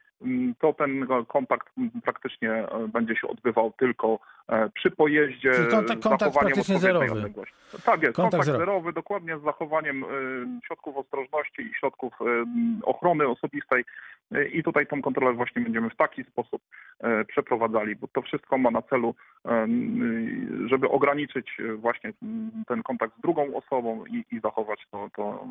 to 0.61 0.73
ten 0.73 1.07
kontakt 1.29 1.67
mm, 1.79 1.91
praktycznie 2.05 2.51
e, 2.51 2.89
będzie 2.89 3.17
się 3.17 3.29
odbywał 3.29 3.73
tylko 3.79 4.19
e, 4.49 4.69
przy 4.71 4.91
pojeździe 4.91 5.53
Czyli 5.53 5.69
kontakt- 5.69 6.01
z 6.01 6.03
kontakt 6.09 6.39
praktycznie 6.39 6.79
zerowy. 6.79 7.13
odległości. 7.13 7.55
Tak 7.85 8.03
jest, 8.03 8.17
Kontakt 8.17 8.17
kontakt, 8.17 8.45
zerowy. 8.45 8.65
zerowy, 8.65 8.93
dokładnie 8.93 9.39
z 9.39 9.43
zachowaniem 9.43 10.05
e, 10.05 10.07
środków 10.67 10.97
ostrożności 10.97 11.63
i 11.63 11.75
środków 11.75 12.13
e, 12.21 12.25
ochrony 12.83 13.29
osobistej 13.29 13.85
E, 14.33 14.45
i 14.49 14.63
tutaj 14.63 14.87
tą 14.87 15.03
kontrolę 15.03 15.33
właśnie 15.33 15.63
będziemy 15.63 15.91
w 15.91 15.97
taki 15.97 16.25
sposób 16.25 16.63
e, 17.01 17.25
przeprowadzali, 17.25 17.97
bo 17.97 18.09
to 18.09 18.23
wszystko 18.23 18.59
ma 18.59 18.71
na 18.71 18.83
celu, 18.83 19.15
e, 19.45 19.67
żeby 20.67 20.89
ograniczyć 20.89 21.57
e, 21.61 21.73
właśnie 21.75 22.13
ten 22.69 22.83
kontakt 22.83 23.19
z 23.19 23.21
drugą 23.21 23.55
osobą 23.55 24.05
i, 24.07 24.25
i 24.37 24.41
zachować 24.41 24.87
to, 24.91 25.09
to, 25.17 25.47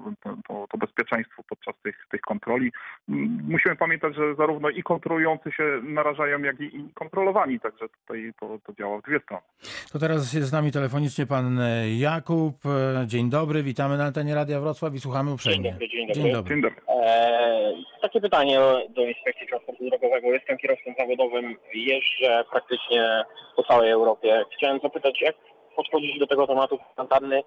to, 0.48 0.68
to, 0.70 0.78
bezpieczeństwo 0.78 1.44
podczas 1.50 1.76
tych, 1.84 2.06
tych 2.12 2.22
kontroli. 2.22 2.72
Musimy 3.48 3.76
pamiętać, 3.76 4.16
że 4.16 4.36
zarówno 4.36 4.55
i 4.76 4.84
kontrolujący 4.84 5.52
się 5.52 5.64
narażają, 5.84 6.40
jak 6.40 6.60
i, 6.60 6.64
i 6.64 6.90
kontrolowani, 6.94 7.60
także 7.60 7.86
tutaj 8.02 8.34
to, 8.40 8.60
to 8.66 8.74
działa 8.74 8.98
w 8.98 9.02
dwie 9.02 9.20
strony. 9.20 9.44
To 9.92 10.00
teraz 10.00 10.34
jest 10.34 10.48
z 10.48 10.52
nami 10.52 10.72
telefonicznie 10.72 11.26
pan 11.26 11.60
e, 11.60 11.90
Jakub. 11.96 12.56
E, 12.66 13.08
Dzień 13.08 13.30
dobry, 13.30 13.64
witamy 13.64 13.98
na 13.98 14.04
antenie 14.06 14.36
Radia 14.36 14.60
Wrocław 14.60 14.94
i 14.96 15.00
słuchamy 15.00 15.34
uprzejmie. 15.34 15.64
Dzień 15.64 15.74
dobry, 15.74 15.90
dzień 15.90 16.08
dobry. 16.08 16.22
Dzień 16.24 16.34
dobry. 16.34 16.56
Dzień 16.56 16.62
dobry. 16.62 16.82
Eee, 16.88 17.86
takie 18.02 18.22
pytanie 18.22 18.60
do 18.90 19.02
Inspekcji 19.06 19.48
Transportu 19.48 19.90
Drogowego. 19.90 20.28
Jestem 20.28 20.58
kierowcą 20.58 20.94
zawodowym, 20.98 21.56
jeżdżę 21.74 22.44
praktycznie 22.52 23.24
po 23.56 23.64
całej 23.64 23.92
Europie. 23.92 24.46
Chciałem 24.58 24.80
zapytać, 24.84 25.22
jak 25.22 25.36
podchodzić 25.76 26.20
do 26.20 26.28
tego 26.28 26.48
tematu 26.48 26.78
kwarantanny, 26.78 27.44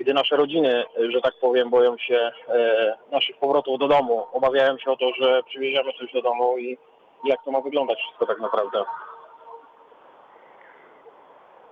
gdy 0.00 0.14
nasze 0.14 0.36
rodziny, 0.36 0.84
że 1.08 1.20
tak 1.20 1.34
powiem, 1.40 1.70
boją 1.70 1.98
się 1.98 2.30
e, 2.48 2.96
naszych 3.12 3.36
powrotów 3.36 3.78
do 3.78 3.88
domu, 3.88 4.26
obawiają 4.32 4.78
się 4.78 4.90
o 4.90 4.96
to, 4.96 5.12
że 5.20 5.42
przywieziemy 5.42 5.92
coś 5.92 6.12
do 6.12 6.22
domu 6.22 6.58
i 6.58 6.78
jak 7.24 7.44
to 7.44 7.50
ma 7.50 7.60
wyglądać 7.60 7.98
wszystko 7.98 8.26
tak 8.26 8.40
naprawdę. 8.40 8.84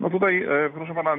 No 0.01 0.11
tutaj, 0.11 0.43
e, 0.43 0.71
proszę 0.75 0.95
pana, 0.95 1.17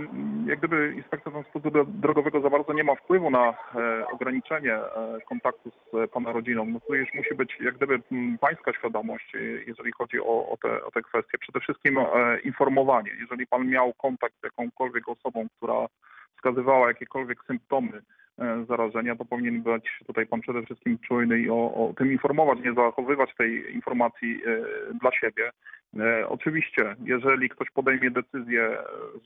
jak 0.48 0.60
gdyby 0.60 0.94
inspekcja 0.96 1.32
transportu 1.32 1.70
dro- 1.70 1.86
drogowego 1.88 2.42
za 2.42 2.50
bardzo 2.50 2.74
nie 2.74 2.84
ma 2.84 2.96
wpływu 2.96 3.30
na 3.30 3.50
e, 3.50 4.08
ograniczenie 4.14 4.74
e, 4.74 5.20
kontaktu 5.30 5.70
z 5.70 6.12
pana 6.12 6.32
rodziną. 6.32 6.66
No 6.66 6.80
to 6.88 6.94
już 6.94 7.14
musi 7.14 7.36
być 7.36 7.58
jak 7.60 7.76
gdyby 7.76 8.00
pańska 8.40 8.74
świadomość, 8.74 9.34
jeżeli 9.68 9.92
chodzi 9.92 10.20
o, 10.20 10.50
o, 10.50 10.58
te, 10.62 10.84
o 10.84 10.92
te 10.92 11.02
kwestie. 11.02 11.38
Przede 11.38 11.60
wszystkim 11.60 12.00
informowanie. 12.44 13.12
Jeżeli 13.20 13.48
pan 13.48 13.68
miał 13.68 13.94
kontakt 13.94 14.36
z 14.40 14.44
jakąkolwiek 14.44 15.10
osobą, 15.10 15.48
która 15.58 15.88
wskazywała 16.36 16.88
jakiekolwiek 16.88 17.44
symptomy 17.48 18.02
e, 18.40 18.66
zarażenia, 18.70 19.16
to 19.16 19.26
powinien 19.26 19.62
być 19.62 20.00
tutaj 20.08 20.28
pan 20.28 20.42
przede 20.42 20.64
wszystkim 20.64 21.00
czujny 21.00 21.40
i 21.40 21.50
o, 21.50 21.56
o 21.56 21.94
tym 21.98 22.12
informować, 22.12 22.60
nie 22.60 22.74
zachowywać 22.74 23.36
tej 23.38 23.76
informacji 23.76 24.42
e, 24.46 24.64
dla 25.02 25.12
siebie. 25.12 25.52
E, 26.00 26.30
Oczywiście, 26.30 26.96
jeżeli 27.04 27.50
ktoś 27.50 27.70
podejmie 27.70 28.12
decyzję, 28.12 28.78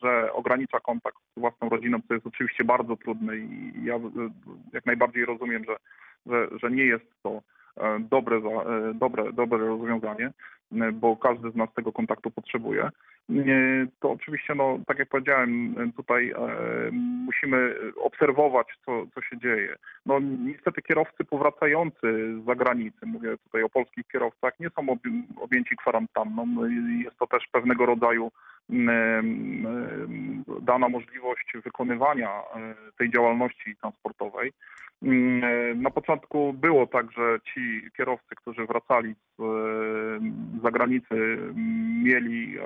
że 0.04 0.34
ogranicza 0.34 0.80
kontakt 0.80 1.18
z 1.38 1.40
własną 1.40 1.70
rodziną, 1.70 1.98
to 2.08 2.14
jest 2.14 2.28
oczywiście 2.28 2.64
bardzo 2.64 2.98
trudne 2.98 3.38
i 3.38 3.74
ja 3.84 4.00
jak 4.74 4.86
najbardziej 4.86 5.26
rozumiem, 5.26 5.64
że, 5.66 5.76
że, 6.26 6.48
że 6.62 6.72
nie 6.72 6.84
jest 6.84 7.06
to 7.24 7.42
dobre, 8.00 8.42
dobre, 8.94 9.34
dobre 9.34 9.58
rozwiązanie, 9.58 10.32
bo 10.94 11.18
każdy 11.18 11.52
z 11.52 11.56
nas 11.56 11.74
tego 11.74 11.92
kontaktu 11.92 12.32
potrzebuje. 12.32 12.84
E, 12.84 12.92
To 14.00 14.12
oczywiście, 14.12 14.56
no, 14.56 14.80
tak 14.88 15.00
jak 15.00 15.10
powiedziałem, 15.10 15.76
e, 15.78 15.92
tutaj 15.96 16.32
e, 16.32 16.36
musimy 17.26 17.76
obserwować, 18.02 18.68
co, 18.86 19.06
co 19.16 19.22
się 19.22 19.38
dzieje. 19.38 19.76
No 20.06 20.20
niestety 20.20 20.82
kierowcy 20.82 21.24
powracający 21.26 22.36
z 22.42 22.46
zagranicy, 22.46 23.06
mówię 23.06 23.38
tutaj 23.38 23.64
o 23.64 23.70
polskich 23.70 24.08
kierowcach, 24.08 24.60
nie 24.60 24.70
są 24.70 24.90
ob- 24.90 25.42
objęci 25.42 25.76
kwarantanną. 25.76 26.46
No 26.46 26.66
Jest 27.04 27.18
to 27.20 27.28
też 27.28 27.44
pewnego 27.52 27.86
rodzaju 27.86 28.32
mm, 28.70 28.90
mm, 29.66 30.44
dana 30.62 30.90
możliwość 30.90 31.54
wykonywania 31.64 32.30
e, 32.30 32.76
tej 32.98 33.12
działalności 33.12 33.76
transportowej. 33.76 34.52
Mm, 35.04 35.44
e, 35.44 35.76
Na 35.76 35.90
początku 35.92 36.54
było 36.54 36.88
tak, 36.88 37.12
że 37.12 37.40
ci 37.54 37.82
kierowcy, 37.98 38.36
którzy 38.36 38.66
wracali 38.66 39.16
z 39.38 39.42
e, 39.42 40.19
zagranicy, 40.62 41.16
m, 41.16 42.04
mieli 42.04 42.58
e, 42.58 42.62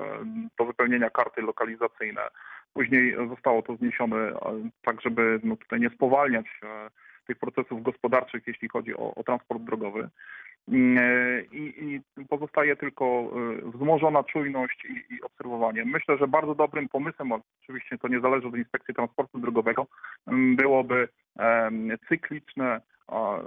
do 0.58 0.64
wypełnienia 0.64 1.10
karty 1.10 1.42
lokalizacyjne. 1.42 2.20
Później 2.72 3.16
zostało 3.28 3.62
to 3.62 3.76
zniesione 3.76 4.16
e, 4.16 4.36
tak, 4.82 5.00
żeby 5.00 5.40
no, 5.44 5.56
tutaj 5.56 5.80
nie 5.80 5.90
spowalniać 5.90 6.46
e, 6.62 6.90
tych 7.26 7.38
procesów 7.38 7.82
gospodarczych, 7.82 8.42
jeśli 8.46 8.68
chodzi 8.68 8.96
o, 8.96 9.14
o 9.14 9.22
transport 9.22 9.62
drogowy. 9.62 10.08
Mm, 10.68 10.98
I, 11.52 12.00
I 12.18 12.24
pozostaje 12.28 12.76
tylko 12.76 13.30
wzmożona 13.62 14.24
czujność 14.24 14.84
i, 14.84 15.14
i 15.14 15.22
obserwowanie. 15.22 15.84
Myślę, 15.84 16.18
że 16.18 16.28
bardzo 16.28 16.54
dobrym 16.54 16.88
pomysłem, 16.88 17.32
oczywiście 17.62 17.98
to 17.98 18.08
nie 18.08 18.20
zależy 18.20 18.48
od 18.48 18.56
Inspekcji 18.56 18.94
Transportu 18.94 19.38
Drogowego, 19.38 19.86
m, 20.26 20.56
byłoby 20.56 21.08
cykliczne 22.08 22.80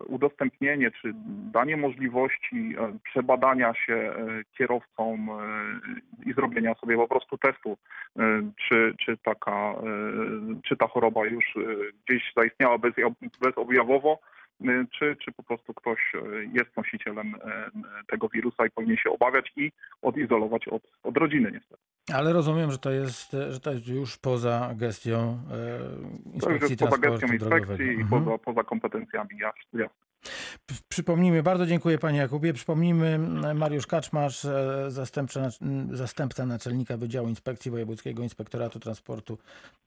udostępnienie 0.08 0.92
czy 0.92 1.14
danie 1.54 1.78
możliwości 1.78 2.76
e, 2.78 2.98
przebadania 3.04 3.74
się 3.74 3.94
e, 3.94 4.14
kierowcom 4.58 5.30
e, 5.30 6.30
i 6.30 6.34
zrobienia 6.34 6.76
sobie 6.76 6.96
po 6.96 7.08
prostu 7.08 7.38
testu, 7.38 7.78
czy, 8.68 8.94
czy, 9.00 9.18
taka, 9.18 9.76
czy 10.64 10.78
ta 10.78 10.88
choroba 10.88 11.26
już 11.26 11.46
gdzieś 12.06 12.34
zaistniała 12.36 12.78
bez, 12.78 12.94
bezobjawowo, 13.42 14.20
czy, 15.00 15.16
czy 15.26 15.32
po 15.32 15.44
prostu 15.44 15.74
ktoś 15.74 16.00
e, 16.16 16.20
jest 16.54 16.78
nosicielem 16.78 17.36
e, 17.36 17.72
tego 18.08 18.30
wirusa 18.30 18.66
i 18.66 18.70
powinien 18.72 18.98
się 18.98 19.10
obawiać 19.10 19.52
i 19.56 19.72
odizolować 20.02 20.68
od, 20.68 20.82
od 21.04 21.18
rodziny 21.18 21.52
niestety. 21.52 21.82
Ale 22.14 22.34
rozumiem, 22.34 22.72
że 22.72 22.78
to 22.78 22.92
jest, 22.92 23.32
że 23.50 23.60
to 23.60 23.72
jest 23.72 23.88
już 23.88 24.18
poza 24.18 24.72
gestią 24.76 25.40
e, 25.52 25.80
To 26.40 26.50
już 26.52 26.62
Inspekcji 26.62 26.70
jest 26.70 26.80
poza 26.80 26.98
gestią 26.98 27.28
Drogowego. 27.28 27.56
inspekcji 27.56 27.86
i 27.86 28.02
Mhm. 28.02 28.24
poza, 28.26 28.38
poza 28.38 28.64
kompetencjami. 28.64 29.30
jasne, 29.40 29.90
Przypomnijmy, 30.90 31.44
bardzo 31.44 31.66
dziękuję 31.66 31.98
panie 31.98 32.20
Jakubie. 32.20 32.54
Przypomnijmy, 32.54 33.08
m, 33.08 33.58
Mariusz 33.58 33.88
Kaczmarz, 33.88 34.46
e, 34.46 34.86
zastępca, 34.88 35.40
nac- 35.42 35.62
m, 35.62 35.90
zastępca 35.98 36.46
naczelnika 36.46 36.98
Wydziału 36.98 37.28
Inspekcji 37.30 37.72
Wojewódzkiego 37.72 38.24
Inspektoratu 38.24 38.80
Transportu 38.80 39.38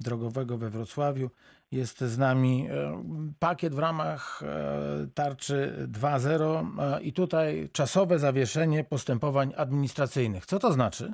Drogowego 0.00 0.58
we 0.58 0.70
Wrocławiu. 0.70 1.30
Jest 1.72 2.00
z 2.00 2.18
nami 2.18 2.68
e, 2.70 3.02
pakiet 3.38 3.74
w 3.74 3.78
ramach 3.78 4.42
e, 4.42 5.06
tarczy 5.14 5.86
2.0 5.92 6.66
e, 6.96 7.02
i 7.02 7.12
tutaj 7.12 7.68
czasowe 7.72 8.18
zawieszenie 8.18 8.84
postępowań 8.84 9.52
administracyjnych. 9.56 10.46
Co 10.46 10.58
to 10.58 10.72
znaczy? 10.72 11.12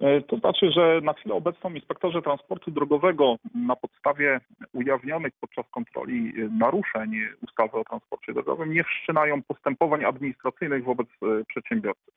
E, 0.00 0.20
To 0.20 0.36
znaczy, 0.36 0.72
że 0.72 1.00
na 1.02 1.12
chwilę 1.12 1.34
obecną 1.34 1.70
inspektorzy 1.74 2.22
transportu 2.22 2.70
drogowego 2.70 3.36
na 3.54 3.76
podstawie 3.76 4.40
ujawnionych 4.72 5.32
podczas 5.40 5.66
kontroli 5.70 6.32
e, 6.36 6.48
naruszeń 6.58 7.10
ustawy 7.48 7.78
o 7.78 7.84
transporcie 7.84 8.32
drogowym 8.32 8.72
nie 8.72 8.84
wszczynają 8.84 9.42
postępowań 9.42 10.04
administracyjnych 10.04 10.84
wobec 10.84 11.08
e, 11.22 11.44
przedsiębiorców. 11.44 12.14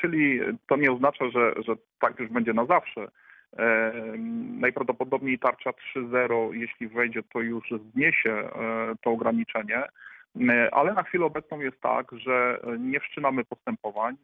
Czyli 0.00 0.40
to 0.68 0.76
nie 0.76 0.92
oznacza, 0.92 1.30
że, 1.30 1.54
że 1.66 1.74
tak 2.00 2.18
już 2.18 2.30
będzie 2.30 2.52
na 2.52 2.66
zawsze. 2.66 3.08
Najprawdopodobniej 4.60 5.38
tarcza 5.38 5.70
3.0, 5.70 6.52
jeśli 6.52 6.88
wejdzie, 6.88 7.22
to 7.22 7.40
już 7.40 7.64
zniesie 7.92 8.48
to 9.04 9.10
ograniczenie. 9.10 9.82
E, 10.40 10.74
Ale 10.74 10.94
na 10.94 11.02
chwilę 11.02 11.24
obecną 11.24 11.60
jest 11.60 11.80
tak, 11.80 12.06
że 12.12 12.60
e, 12.62 12.78
nie 12.78 13.00
wszczynamy 13.00 13.44
postępowań. 13.44 14.16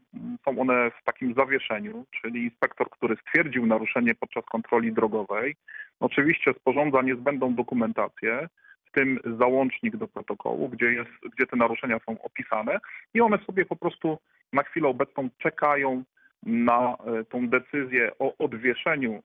Są 0.44 0.58
one 0.60 0.90
w 0.90 1.04
takim 1.04 1.34
zawieszeniu, 1.34 2.06
czyli 2.20 2.44
inspektor, 2.44 2.90
który 2.90 3.16
stwierdził 3.16 3.66
naruszenie 3.66 4.14
podczas 4.14 4.44
kontroli 4.44 4.92
drogowej, 4.92 5.56
oczywiście 6.00 6.54
sporządza 6.54 7.02
niezbędną 7.02 7.54
dokumentację. 7.54 8.48
w 8.84 8.92
tym 8.92 9.18
załącznik 9.38 9.96
do 9.96 10.08
protokołu, 10.08 10.68
gdzie, 10.68 10.92
jest, 10.92 11.10
gdzie 11.36 11.46
te 11.46 11.56
naruszenia 11.56 11.98
są 12.06 12.22
opisane 12.22 12.78
i 13.14 13.20
one 13.20 13.38
sobie 13.38 13.64
po 13.64 13.76
prostu 13.76 14.18
na 14.52 14.62
chwilę 14.62 14.88
obecną 14.88 15.28
czekają 15.38 16.04
na 16.42 16.96
e, 16.96 17.24
tą 17.24 17.48
decyzję 17.48 18.10
o 18.18 18.36
odwieszeniu 18.38 19.22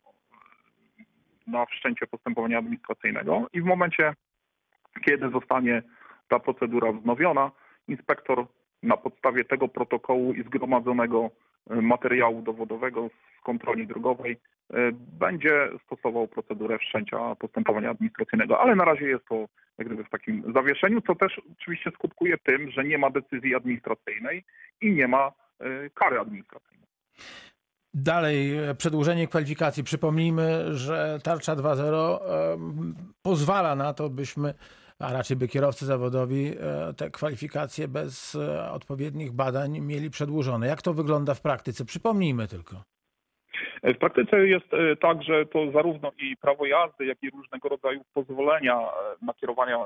na 1.48 1.66
wszczęcie 1.66 2.08
postępowania 2.08 2.58
administracyjnego 2.58 3.48
i 3.54 3.62
w 3.62 3.66
momencie, 3.66 4.14
kiedy 5.06 5.30
zostanie 5.30 5.82
ta 6.28 6.40
procedura 6.40 6.92
wznowiona, 6.92 7.52
inspektor 7.88 8.46
na 8.84 8.98
podstawie 8.98 9.46
tego 9.46 9.68
protokołu 9.68 10.34
i 10.34 10.44
zgromadzonego 10.44 11.30
e, 11.70 11.82
materiału 11.82 12.42
dowodowego 12.42 13.10
z 13.10 13.44
kontroli 13.44 13.88
drogowej 13.88 14.32
e, 14.34 14.92
będzie 15.20 15.70
stosował 15.86 16.28
procedurę 16.28 16.78
wszczęcia 16.78 17.36
postępowania 17.36 17.90
administracyjnego, 17.90 18.60
ale 18.60 18.76
na 18.76 18.86
razie 18.86 19.06
jest 19.06 19.26
to 19.26 19.48
jak 19.78 19.88
gdyby 19.88 20.04
w 20.04 20.10
takim 20.10 20.54
zawieszeniu, 20.54 21.02
co 21.02 21.16
też 21.16 21.42
oczywiście 21.60 21.92
skutkuje 21.92 22.38
tym, 22.38 22.72
że 22.72 22.84
nie 22.84 22.98
ma 22.98 23.10
decyzji 23.10 23.56
administracyjnej 23.56 24.44
i 24.82 24.92
nie 24.92 25.08
ma 25.08 25.32
e, 25.60 25.90
kary 25.90 26.20
administracyjnej. 26.20 26.86
Dalej, 27.94 28.52
przedłużenie 28.78 29.28
kwalifikacji. 29.28 29.84
Przypomnijmy, 29.84 30.74
że 30.74 31.20
tarcza 31.24 31.56
2.0 31.56 32.20
em, 32.54 32.96
pozwala 33.22 33.76
na 33.76 33.94
to, 33.94 34.10
byśmy, 34.10 34.54
a 35.00 35.14
raczej 35.14 35.38
by 35.38 35.48
kierowcy 35.48 35.86
zawodowi 35.86 36.48
e, 36.48 36.94
te 36.94 37.10
kwalifikacje 37.10 37.88
bez 37.88 38.36
e, 38.36 38.72
odpowiednich 38.72 39.32
badań 39.32 39.80
mieli 39.80 40.10
przedłużone. 40.10 40.68
Jak 40.68 40.82
to 40.82 40.94
wygląda 40.94 41.34
w 41.34 41.42
praktyce? 41.42 41.86
Przypomnijmy 41.86 42.48
tylko. 42.48 42.76
W 43.84 43.98
praktyce 43.98 44.48
jest 44.48 44.74
e, 44.74 44.96
tak, 44.96 45.24
że 45.24 45.46
to 45.46 45.72
zarówno 45.72 46.12
i 46.20 46.38
prawo 46.38 46.66
jazdy, 46.66 47.06
jak 47.06 47.24
i 47.24 47.30
różnego 47.30 47.70
rodzaju 47.70 48.02
pozwolenia 48.14 48.80
na 49.22 49.34
kierowania 49.34 49.78
e, 49.78 49.86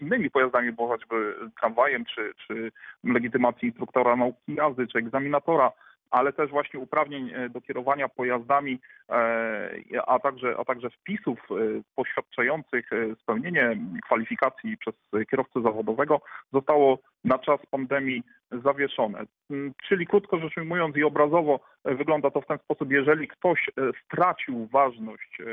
innymi 0.00 0.30
pojazdami, 0.30 0.72
bo 0.72 0.88
choćby 0.88 1.34
tramwajem, 1.60 2.04
czy, 2.04 2.32
czy 2.46 2.72
legitymacji 3.04 3.68
instruktora 3.68 4.16
nauki 4.16 4.54
jazdy, 4.54 4.86
czy 4.86 4.98
egzaminatora, 4.98 5.72
ale 6.10 6.32
też 6.32 6.50
właśnie 6.50 6.80
uprawnień 6.80 7.30
e, 7.34 7.48
do 7.48 7.60
kierowania 7.60 8.08
pojazdami, 8.08 8.80
e, 9.10 10.02
a 10.06 10.18
także, 10.18 10.54
a 10.58 10.64
także 10.64 10.90
wpisów 10.90 11.38
e, 11.50 11.54
poświadczających 11.94 12.90
spełnienie 13.22 13.76
kwalifikacji 14.04 14.76
przez 14.76 14.94
kierowcę 15.30 15.62
zawodowego. 15.62 16.20
Zostało 16.52 16.98
na 17.24 17.38
czas 17.38 17.60
pandemii 17.70 18.22
zawieszone. 18.52 19.24
Mm, 19.50 19.72
Czyli 19.88 20.06
krótko 20.06 20.38
rzecz 20.38 20.56
ujmując 20.56 20.96
i 20.96 21.04
obrazowo 21.04 21.60
e, 21.84 21.94
wygląda 21.94 22.30
to 22.30 22.40
w 22.40 22.46
ten 22.46 22.58
sposób, 22.58 22.90
jeżeli 22.90 23.28
ktoś 23.28 23.68
e, 23.68 23.72
stracił 24.04 24.66
ważność 24.66 25.40
e, 25.40 25.44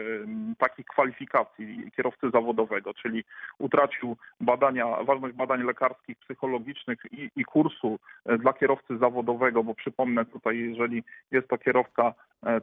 takich 0.57 0.85
kwalifikacji 0.85 1.91
kierowcy 1.95 2.29
zawodowego, 2.33 2.93
czyli 2.93 3.23
utracił 3.59 4.17
badania, 4.41 5.03
ważność 5.03 5.35
badań 5.35 5.63
lekarskich, 5.63 6.17
psychologicznych 6.17 6.99
i, 7.11 7.29
i 7.35 7.45
kursu 7.45 7.99
dla 8.39 8.53
kierowcy 8.53 8.97
zawodowego, 8.97 9.63
bo 9.63 9.75
przypomnę 9.75 10.25
tutaj, 10.25 10.57
jeżeli 10.57 11.03
jest 11.31 11.47
to 11.47 11.57
kierowca 11.57 12.13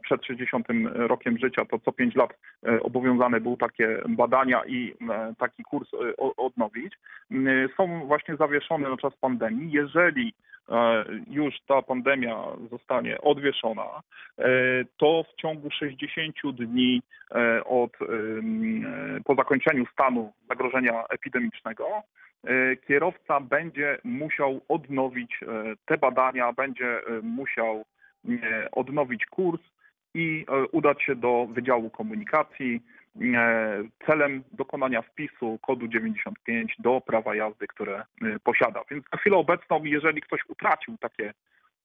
przed 0.01 0.25
60 0.25 0.67
rokiem 0.95 1.37
życia, 1.37 1.65
to 1.65 1.79
co 1.79 1.91
5 1.91 2.15
lat 2.15 2.39
obowiązany 2.81 3.41
był 3.41 3.57
takie 3.57 4.01
badania 4.09 4.65
i 4.65 4.95
taki 5.37 5.63
kurs 5.63 5.89
odnowić, 6.37 6.93
m, 7.31 7.47
są 7.77 8.07
właśnie 8.07 8.35
zawieszone 8.35 8.89
na 8.89 8.97
czas 8.97 9.13
pandemii. 9.17 9.71
Jeżeli 9.71 10.22
e, 10.69 11.05
już 11.29 11.55
ta 11.67 11.81
pandemia 11.81 12.37
zostanie 12.71 13.21
odwieszona, 13.21 14.01
e, 14.37 14.43
to 14.97 15.23
w 15.23 15.41
ciągu 15.41 15.71
60 15.71 16.35
dni 16.53 17.01
e, 17.31 17.63
od 17.63 17.91
po 19.25 19.35
zakończeniu 19.35 19.85
stanu 19.85 20.33
zagrożenia 20.49 21.03
epidemicznego 21.09 21.87
kierowca 22.87 23.39
będzie 23.39 23.97
musiał 24.03 24.61
odnowić 24.69 25.39
te 25.85 25.97
badania, 25.97 26.53
będzie 26.53 27.01
musiał 27.21 27.83
odnowić 28.71 29.25
kurs 29.25 29.61
i 30.13 30.45
udać 30.71 31.03
się 31.03 31.15
do 31.15 31.47
Wydziału 31.53 31.89
Komunikacji 31.89 32.81
celem 34.05 34.43
dokonania 34.51 35.01
wpisu 35.01 35.59
kodu 35.61 35.87
95 35.87 36.75
do 36.79 37.01
prawa 37.01 37.35
jazdy, 37.35 37.67
które 37.67 37.95
e, 37.95 38.39
posiada. 38.43 38.81
Więc 38.91 39.05
na 39.13 39.19
chwilę 39.19 39.37
obecną, 39.37 39.83
jeżeli 39.83 40.21
ktoś 40.21 40.41
utracił 40.49 40.97
takie, 40.97 41.33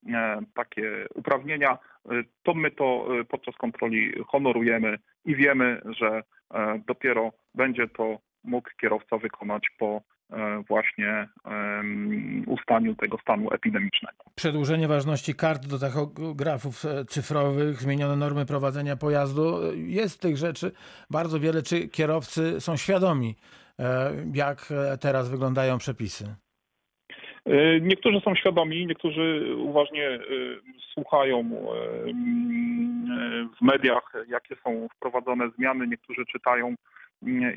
e, 0.09 0.41
takie 0.55 1.07
uprawnienia, 1.15 1.71
e, 1.71 2.11
to 2.43 2.55
my 2.55 2.71
to 2.71 3.07
e, 3.21 3.25
podczas 3.25 3.57
kontroli 3.57 4.13
honorujemy 4.27 4.99
i 5.25 5.37
wiemy, 5.37 5.81
że 5.99 6.23
e, 6.55 6.81
dopiero 6.87 7.33
będzie 7.55 7.89
to 7.89 8.19
mógł 8.45 8.71
kierowca 8.81 9.19
wykonać 9.19 9.71
po 9.79 9.97
e, 9.97 10.18
właśnie 10.69 11.29
em, 11.45 12.45
ustaniu 12.47 12.95
tego 12.95 13.19
stanu 13.19 13.51
epidemicznego. 13.53 14.17
Przedłużenie 14.35 14.89
ważności 14.89 15.35
kart 15.35 15.67
do 15.67 15.79
tachografów 15.79 16.85
e, 16.85 17.05
cyfrowych, 17.05 17.77
zmienione 17.77 18.17
normy 18.17 18.47
prowadzenia 18.47 18.97
pojazdu. 18.97 19.59
E, 19.73 19.77
Jest 19.77 20.21
tych 20.23 20.37
rzeczy 20.37 20.73
bardzo 21.11 21.41
wiele. 21.41 21.63
Czy 21.63 21.89
kierowcy 21.89 22.61
są 22.61 22.77
świadomi, 22.77 23.35
e, 23.79 24.13
jak 24.35 24.69
e, 24.93 24.99
teraz 24.99 25.31
wyglądają 25.31 25.79
przepisy? 25.79 26.25
E, 27.47 27.81
Niektórzy 27.81 28.21
są 28.21 28.35
świadomi, 28.35 28.87
niektórzy 28.87 29.55
uważnie 29.59 30.09
e, 30.09 30.21
słuchają 30.95 31.39
e, 31.41 31.45
w 33.59 33.63
mediach, 33.63 34.13
jakie 34.29 34.57
są 34.65 34.89
wprowadzone 34.97 35.51
zmiany, 35.59 35.87
niektórzy 35.87 36.25
czytają 36.33 36.75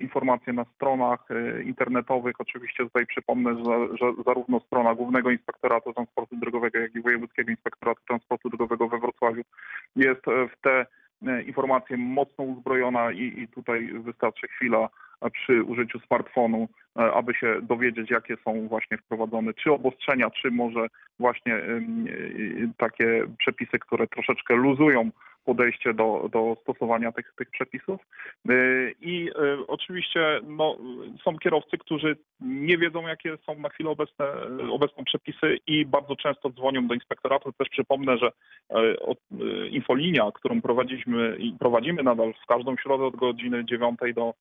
informacje 0.02 0.54
na 0.54 0.65
stronach 0.65 1.32
e, 1.32 1.63
internetowych. 1.63 2.36
Oczywiście 2.39 2.84
tutaj 2.84 3.06
przypomnę, 3.06 3.56
że, 4.00 4.24
zarówno 4.26 4.60
strona 4.60 4.95
Głównego 4.95 5.32
Inspektoratu 5.32 5.93
Transportu 5.93 6.36
Drogowego, 6.36 6.80
jak 6.80 6.95
i 6.95 7.02
Wojewódzkiego 7.02 7.52
Inspektoratu 7.52 8.02
Transportu 8.08 8.50
Drogowego 8.50 8.88
we 8.88 9.00
Wrocławiu 9.00 9.41
jest 9.95 10.28
e, 10.28 10.47
w 10.47 10.62
te 10.62 10.86
e, 11.28 11.41
informacje 11.41 11.97
mocno 11.97 12.43
uzbrojona 12.43 13.12
i, 13.12 13.41
i 13.41 13.47
tutaj 13.47 13.88
wystarczy 13.93 14.47
chwila 14.47 14.89
e, 15.21 15.30
przy 15.30 15.63
użyciu 15.63 16.00
smartfonu, 16.00 16.67
e, 17.00 17.13
aby 17.13 17.34
się 17.34 17.62
dowiedzieć, 17.62 18.12
jakie 18.12 18.38
są 18.45 18.67
właśnie 18.67 18.97
wprowadzone, 18.97 19.54
czy 19.54 19.71
obostrzenia, 19.71 20.30
czy 20.30 20.52
może 20.52 20.88
właśnie 21.19 21.56
e, 21.56 21.82
takie 22.78 23.24
przepisy, 23.38 23.80
które 23.80 24.08
troszeczkę 24.08 24.56
luzują 24.56 25.12
podejście 25.45 25.93
do, 25.93 26.30
do 26.32 26.58
stosowania 26.62 27.12
tych, 27.12 27.34
tych 27.38 27.49
przepisów. 27.49 28.01
E, 28.49 28.54
I 29.01 29.30
e, 29.30 29.67
oczywiście 29.67 30.39
no, 30.43 30.77
są 31.23 31.38
kierowcy, 31.38 31.77
którzy 31.77 32.17
nie 32.41 32.77
wiedzą, 32.77 33.08
jakie 33.08 33.38
są 33.45 33.60
na 33.60 33.69
chwilę 33.69 33.89
obecne, 33.89 34.25
obecne 34.71 35.04
przepisy 35.04 35.58
i 35.67 35.86
bardzo 35.86 36.15
często 36.15 36.49
dzwonią 36.49 36.88
do 36.88 36.93
inspektoratu. 36.93 37.51
Też 37.51 37.69
przypomnę, 37.69 38.17
że 38.17 38.32
infolinia, 39.69 40.32
którą 40.34 40.62
prowadziliśmy 40.62 41.36
i 41.39 41.54
prowadzimy 41.60 42.04
nadal 42.04 42.34
w 42.43 42.45
każdą 42.45 42.77
środę 42.77 43.06
od 43.06 43.15
godziny 43.15 43.65
9 43.65 43.99
do 44.15 44.34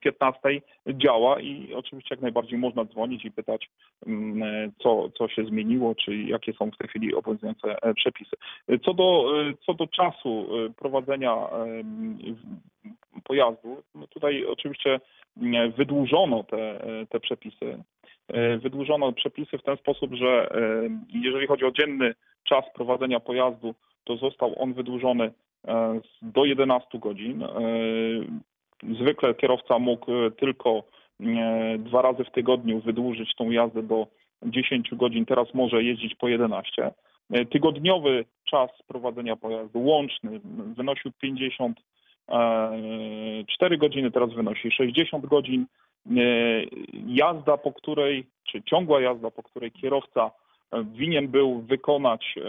15 0.00 0.40
działa 0.88 1.40
i 1.40 1.74
oczywiście 1.74 2.14
jak 2.14 2.20
najbardziej 2.20 2.58
można 2.58 2.84
dzwonić 2.84 3.24
i 3.24 3.30
pytać, 3.30 3.70
mm, 4.06 4.72
co, 4.82 5.08
co 5.18 5.28
się 5.28 5.44
zmieniło, 5.44 5.94
czy 5.94 6.16
jakie 6.16 6.52
są 6.52 6.70
w 6.70 6.76
tej 6.76 6.88
chwili 6.88 7.14
obowiązujące 7.14 7.82
e, 7.82 7.94
przepisy. 7.94 8.36
Co 8.84 8.94
do, 8.94 9.32
e, 9.40 9.54
co 9.66 9.74
do 9.74 9.86
czasu 9.86 10.46
e, 10.66 10.70
prowadzenia 10.70 11.36
pojazdu, 13.24 13.82
no 13.94 14.06
tutaj 14.06 14.46
oczywiście 14.46 15.00
mm, 15.36 15.72
wydłużono 15.72 16.44
te, 16.44 16.80
te 17.08 17.20
przepisy. 17.20 17.82
Wydłużono 18.62 19.12
przepisy 19.12 19.58
w 19.58 19.62
ten 19.62 19.76
sposób, 19.76 20.14
że 20.14 20.48
jeżeli 21.08 21.46
chodzi 21.46 21.64
o 21.64 21.70
dzienny 21.70 22.14
czas 22.44 22.64
prowadzenia 22.74 23.20
pojazdu, 23.20 23.74
to 24.04 24.16
został 24.16 24.62
on 24.62 24.72
wydłużony 24.72 25.32
do 26.22 26.44
11 26.44 26.98
godzin. 26.98 27.44
E, 28.82 28.94
Zwykle 28.94 29.34
kierowca 29.34 29.78
mógł 29.78 30.12
e, 30.12 30.30
tylko 30.30 30.82
e, 31.20 31.78
dwa 31.78 32.02
razy 32.02 32.24
w 32.24 32.30
tygodniu 32.30 32.80
wydłużyć 32.80 33.34
tą 33.34 33.50
jazdę 33.50 33.82
do 33.82 34.06
10 34.42 34.94
godzin, 34.94 35.26
teraz 35.26 35.54
może 35.54 35.82
jeździć 35.82 36.14
po 36.14 36.28
11. 36.28 36.90
E, 37.30 37.44
Tygodniowy 37.44 38.24
czas 38.44 38.70
prowadzenia 38.88 39.36
pojazdu 39.36 39.84
łączny 39.84 40.40
wynosił 40.76 41.12
54 41.20 43.78
godziny, 43.78 44.10
teraz 44.10 44.32
wynosi 44.32 44.70
60 44.70 45.26
godzin. 45.26 45.66
E, 46.06 46.10
Jazda, 47.06 47.56
po 47.56 47.72
której, 47.72 48.26
czy 48.44 48.62
ciągła 48.62 49.00
jazda, 49.00 49.30
po 49.30 49.42
której 49.42 49.72
kierowca 49.72 50.26
e, 50.26 50.30
winien 50.84 51.28
był 51.28 51.60
wykonać 51.60 52.34
e, 52.36 52.42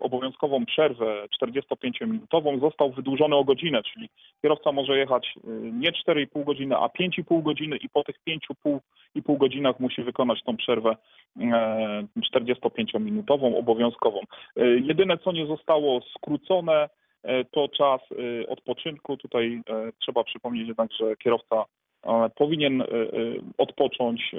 obowiązkową 0.00 0.66
przerwę 0.66 1.26
45-minutową, 1.42 2.60
został 2.60 2.92
wydłużony 2.92 3.36
o 3.36 3.44
godzinę, 3.44 3.82
czyli 3.82 4.08
kierowca 4.42 4.72
może 4.72 4.98
jechać 4.98 5.34
e, 5.36 5.50
nie 5.72 5.92
4,5 5.92 6.44
godziny, 6.44 6.76
a 6.76 6.86
5,5 6.86 7.42
godziny 7.42 7.76
i 7.76 7.88
po 7.88 8.04
tych 8.04 8.16
5,5 8.28 9.38
godzinach 9.38 9.80
musi 9.80 10.02
wykonać 10.02 10.42
tą 10.42 10.56
przerwę 10.56 10.96
e, 11.40 12.04
45-minutową, 12.34 13.58
obowiązkową. 13.58 14.20
E, 14.56 14.66
Jedyne, 14.66 15.18
co 15.18 15.32
nie 15.32 15.46
zostało 15.46 16.00
skrócone, 16.16 16.88
e, 17.22 17.44
to 17.44 17.68
czas 17.68 18.00
e, 18.12 18.48
odpoczynku. 18.48 19.16
Tutaj 19.16 19.62
e, 19.68 19.92
trzeba 19.98 20.24
przypomnieć 20.24 20.68
jednak, 20.68 20.92
że 20.92 21.16
kierowca 21.16 21.56
e, 21.56 21.64
powinien 22.36 22.82
e, 22.82 22.84
e, 22.84 23.06
odpocząć 23.58 24.34
e, 24.34 24.38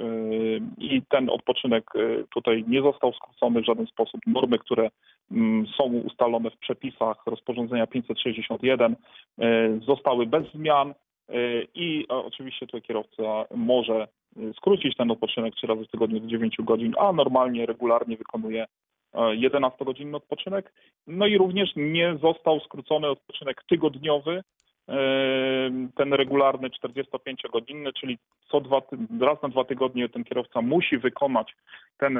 i 0.78 1.02
ten 1.08 1.30
odpoczynek 1.30 1.90
tutaj 2.34 2.64
nie 2.68 2.82
został 2.82 3.12
skrócony 3.12 3.62
w 3.62 3.66
żaden 3.66 3.86
sposób. 3.86 4.20
Normy, 4.26 4.58
które 4.58 4.90
mm, 5.32 5.66
są 5.66 5.84
ustalone 5.84 6.50
w 6.50 6.58
przepisach 6.58 7.26
rozporządzenia 7.26 7.86
561 7.86 8.96
e, 9.38 9.78
zostały 9.86 10.26
bez 10.26 10.52
zmian 10.52 10.94
i 11.74 12.06
oczywiście 12.08 12.66
tutaj 12.66 12.82
kierowca 12.82 13.44
może 13.54 14.08
skrócić 14.56 14.96
ten 14.96 15.10
odpoczynek 15.10 15.54
trzy 15.54 15.66
razy 15.66 15.84
w 15.84 15.90
tygodniu 15.90 16.20
do 16.20 16.26
9 16.26 16.56
godzin, 16.58 16.94
a 16.98 17.12
normalnie, 17.12 17.66
regularnie 17.66 18.16
wykonuje 18.16 18.62
e, 18.62 19.18
11-godzinny 19.18 20.16
odpoczynek. 20.16 20.72
No 21.06 21.26
i 21.26 21.38
również 21.38 21.70
nie 21.76 22.18
został 22.22 22.60
skrócony 22.60 23.08
odpoczynek 23.08 23.62
tygodniowy, 23.68 24.42
ten 25.96 26.12
regularny 26.12 26.68
45-godzinny, 26.68 27.92
czyli 27.92 28.18
co 28.50 28.60
dwa, 28.60 28.82
raz 29.20 29.42
na 29.42 29.48
dwa 29.48 29.64
tygodnie 29.64 30.08
ten 30.08 30.24
kierowca 30.24 30.62
musi 30.62 30.98
wykonać 30.98 31.56
ten, 31.98 32.18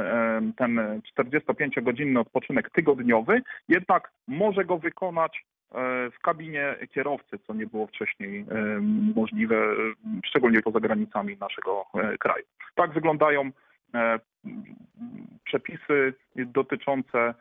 ten 0.56 1.00
45-godzinny 1.18 2.20
odpoczynek 2.20 2.70
tygodniowy, 2.70 3.42
jednak 3.68 4.12
może 4.28 4.64
go 4.64 4.78
wykonać 4.78 5.44
e, 5.74 6.10
w 6.10 6.20
kabinie 6.22 6.74
kierowcy, 6.94 7.38
co 7.46 7.54
nie 7.54 7.66
było 7.66 7.86
wcześniej 7.86 8.46
możliwe, 9.14 9.56
szczególnie 10.24 10.62
poza 10.62 10.80
granicami 10.80 11.36
naszego 11.40 11.84
e, 11.94 12.18
kraju. 12.18 12.44
Tak 12.74 12.92
wyglądają 12.92 13.50
e, 13.94 14.18
przepisy 15.44 16.14
dotyczące 16.36 17.34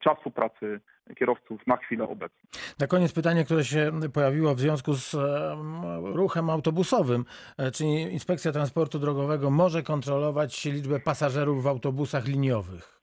czasu 0.00 0.30
pracy 0.30 0.80
kierowców 1.18 1.66
na 1.66 1.76
chwilę 1.76 2.08
obecną. 2.08 2.38
Na 2.78 2.86
koniec 2.86 3.12
pytanie, 3.12 3.44
które 3.44 3.64
się 3.64 3.90
pojawiło 4.12 4.54
w 4.54 4.60
związku 4.60 4.94
z 4.94 5.14
em, 5.14 6.06
ruchem 6.06 6.50
autobusowym. 6.50 7.24
E, 7.58 7.70
Czy 7.70 7.84
Inspekcja 7.84 8.52
Transportu 8.52 8.98
Drogowego 8.98 9.50
może 9.50 9.82
kontrolować 9.82 10.64
liczbę 10.64 11.00
pasażerów 11.00 11.62
w 11.62 11.66
autobusach 11.66 12.26
liniowych? 12.26 13.01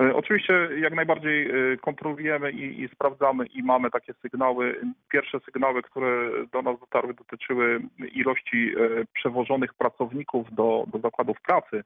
E, 0.00 0.14
Oczywiście 0.14 0.68
jak 0.78 0.94
najbardziej 0.94 1.50
e, 1.50 1.76
kontrolujemy 1.76 2.52
i, 2.52 2.82
i 2.82 2.88
sprawdzamy 2.88 3.46
i 3.46 3.62
mamy 3.62 3.90
takie 3.90 4.14
sygnały. 4.14 4.80
Pierwsze 5.08 5.40
sygnały, 5.40 5.82
które 5.82 6.30
do 6.52 6.62
nas 6.62 6.80
dotarły, 6.80 7.14
dotyczyły 7.14 7.80
ilości 8.12 8.74
e, 8.76 9.04
przewożonych 9.12 9.74
pracowników 9.74 10.54
do, 10.54 10.84
do 10.92 10.98
zakładów 10.98 11.40
pracy. 11.40 11.84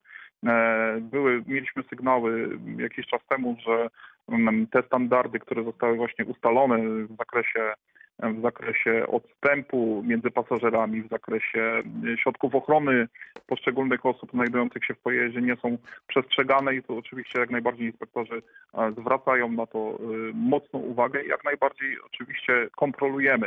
Były, 1.00 1.42
mieliśmy 1.46 1.82
sygnały 1.82 2.58
jakiś 2.78 3.06
czas 3.06 3.20
temu, 3.28 3.56
że 3.66 3.88
mm, 4.28 4.66
te 4.66 4.82
standardy, 4.82 5.38
które 5.38 5.64
zostały 5.64 5.96
właśnie 5.96 6.24
ustalone 6.24 6.78
w 6.78 7.16
zakresie 7.18 7.72
w 8.22 8.42
zakresie 8.42 9.06
odstępu 9.06 10.02
między 10.06 10.30
pasażerami, 10.30 11.02
w 11.02 11.08
zakresie 11.08 11.60
e, 11.60 11.82
środków 12.18 12.54
ochrony 12.54 13.08
poszczególnych 13.46 14.06
osób 14.06 14.30
znajdujących 14.30 14.84
się 14.84 14.94
w 14.94 14.98
pojeździe 14.98 15.40
nie 15.42 15.56
są 15.56 15.78
przestrzegane 16.06 16.74
i 16.74 16.82
to 16.82 16.96
oczywiście 16.96 17.40
jak 17.40 17.50
najbardziej 17.50 17.86
inspektorzy 17.86 18.42
e, 18.74 18.92
zwracają 18.92 19.52
na 19.52 19.66
to 19.66 19.78
e, 19.78 19.96
mocną 20.34 20.78
uwagę 20.78 21.24
i 21.24 21.28
jak 21.28 21.44
najbardziej 21.44 21.96
oczywiście 22.06 22.68
kontrolujemy. 22.76 23.46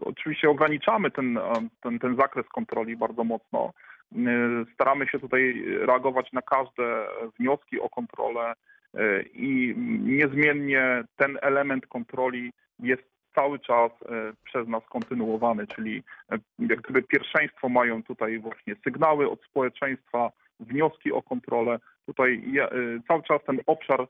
Oczywiście 0.00 0.50
ograniczamy 0.50 1.10
ten, 1.10 1.38
ten, 1.82 1.98
ten 1.98 2.16
zakres 2.16 2.48
kontroli 2.48 2.96
bardzo 2.96 3.24
mocno. 3.24 3.72
Staramy 4.74 5.08
się 5.08 5.18
tutaj 5.18 5.64
reagować 5.80 6.32
na 6.32 6.42
każde 6.42 7.06
wnioski 7.38 7.80
o 7.80 7.88
kontrolę 7.88 8.54
i 9.34 9.74
niezmiennie 10.04 11.04
ten 11.16 11.38
element 11.42 11.86
kontroli 11.86 12.52
jest 12.78 13.16
cały 13.36 13.58
czas 13.58 13.90
e, 14.02 14.32
przez 14.44 14.68
nas 14.68 14.82
kontynuowany, 14.90 15.66
czyli 15.66 16.02
e, 16.32 16.38
jak 16.58 16.80
gdyby 16.80 17.02
pierwszeństwo 17.02 17.68
mają 17.68 18.02
tutaj 18.02 18.38
właśnie 18.38 18.74
sygnały 18.84 19.30
od 19.30 19.42
społeczeństwa, 19.42 20.32
wnioski 20.60 21.12
o 21.12 21.22
kontrolę. 21.22 21.78
Tutaj 22.06 22.42
e, 22.60 22.68
cały 23.08 23.22
czas 23.22 23.40
ten 23.46 23.60
obszar 23.66 24.06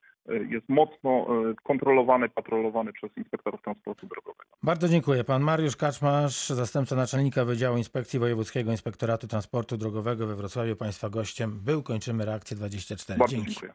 jest 0.48 0.68
mocno 0.68 1.26
kontrolowany, 1.62 2.28
patrolowany 2.28 2.92
przez 2.92 3.16
inspektorów 3.16 3.62
transportu 3.62 4.06
drogowego. 4.06 4.44
Bardzo 4.62 4.88
dziękuję. 4.88 5.24
Pan 5.24 5.42
Mariusz 5.42 5.76
Kaczmarz, 5.76 6.48
zastępca 6.48 6.96
naczelnika 6.96 7.44
Wydziału 7.44 7.76
Inspekcji 7.76 8.18
Wojewódzkiego 8.18 8.70
Inspektoratu 8.70 9.28
Transportu 9.28 9.76
Drogowego 9.76 10.26
we 10.26 10.34
Wrocławiu. 10.34 10.76
Państwa 10.76 11.10
gościem 11.10 11.60
był. 11.64 11.82
Kończymy 11.82 12.24
reakcję 12.24 12.56
24. 12.56 13.18
Bardzo 13.18 13.36
Dzięki. 13.36 13.50
dziękuję. 13.50 13.72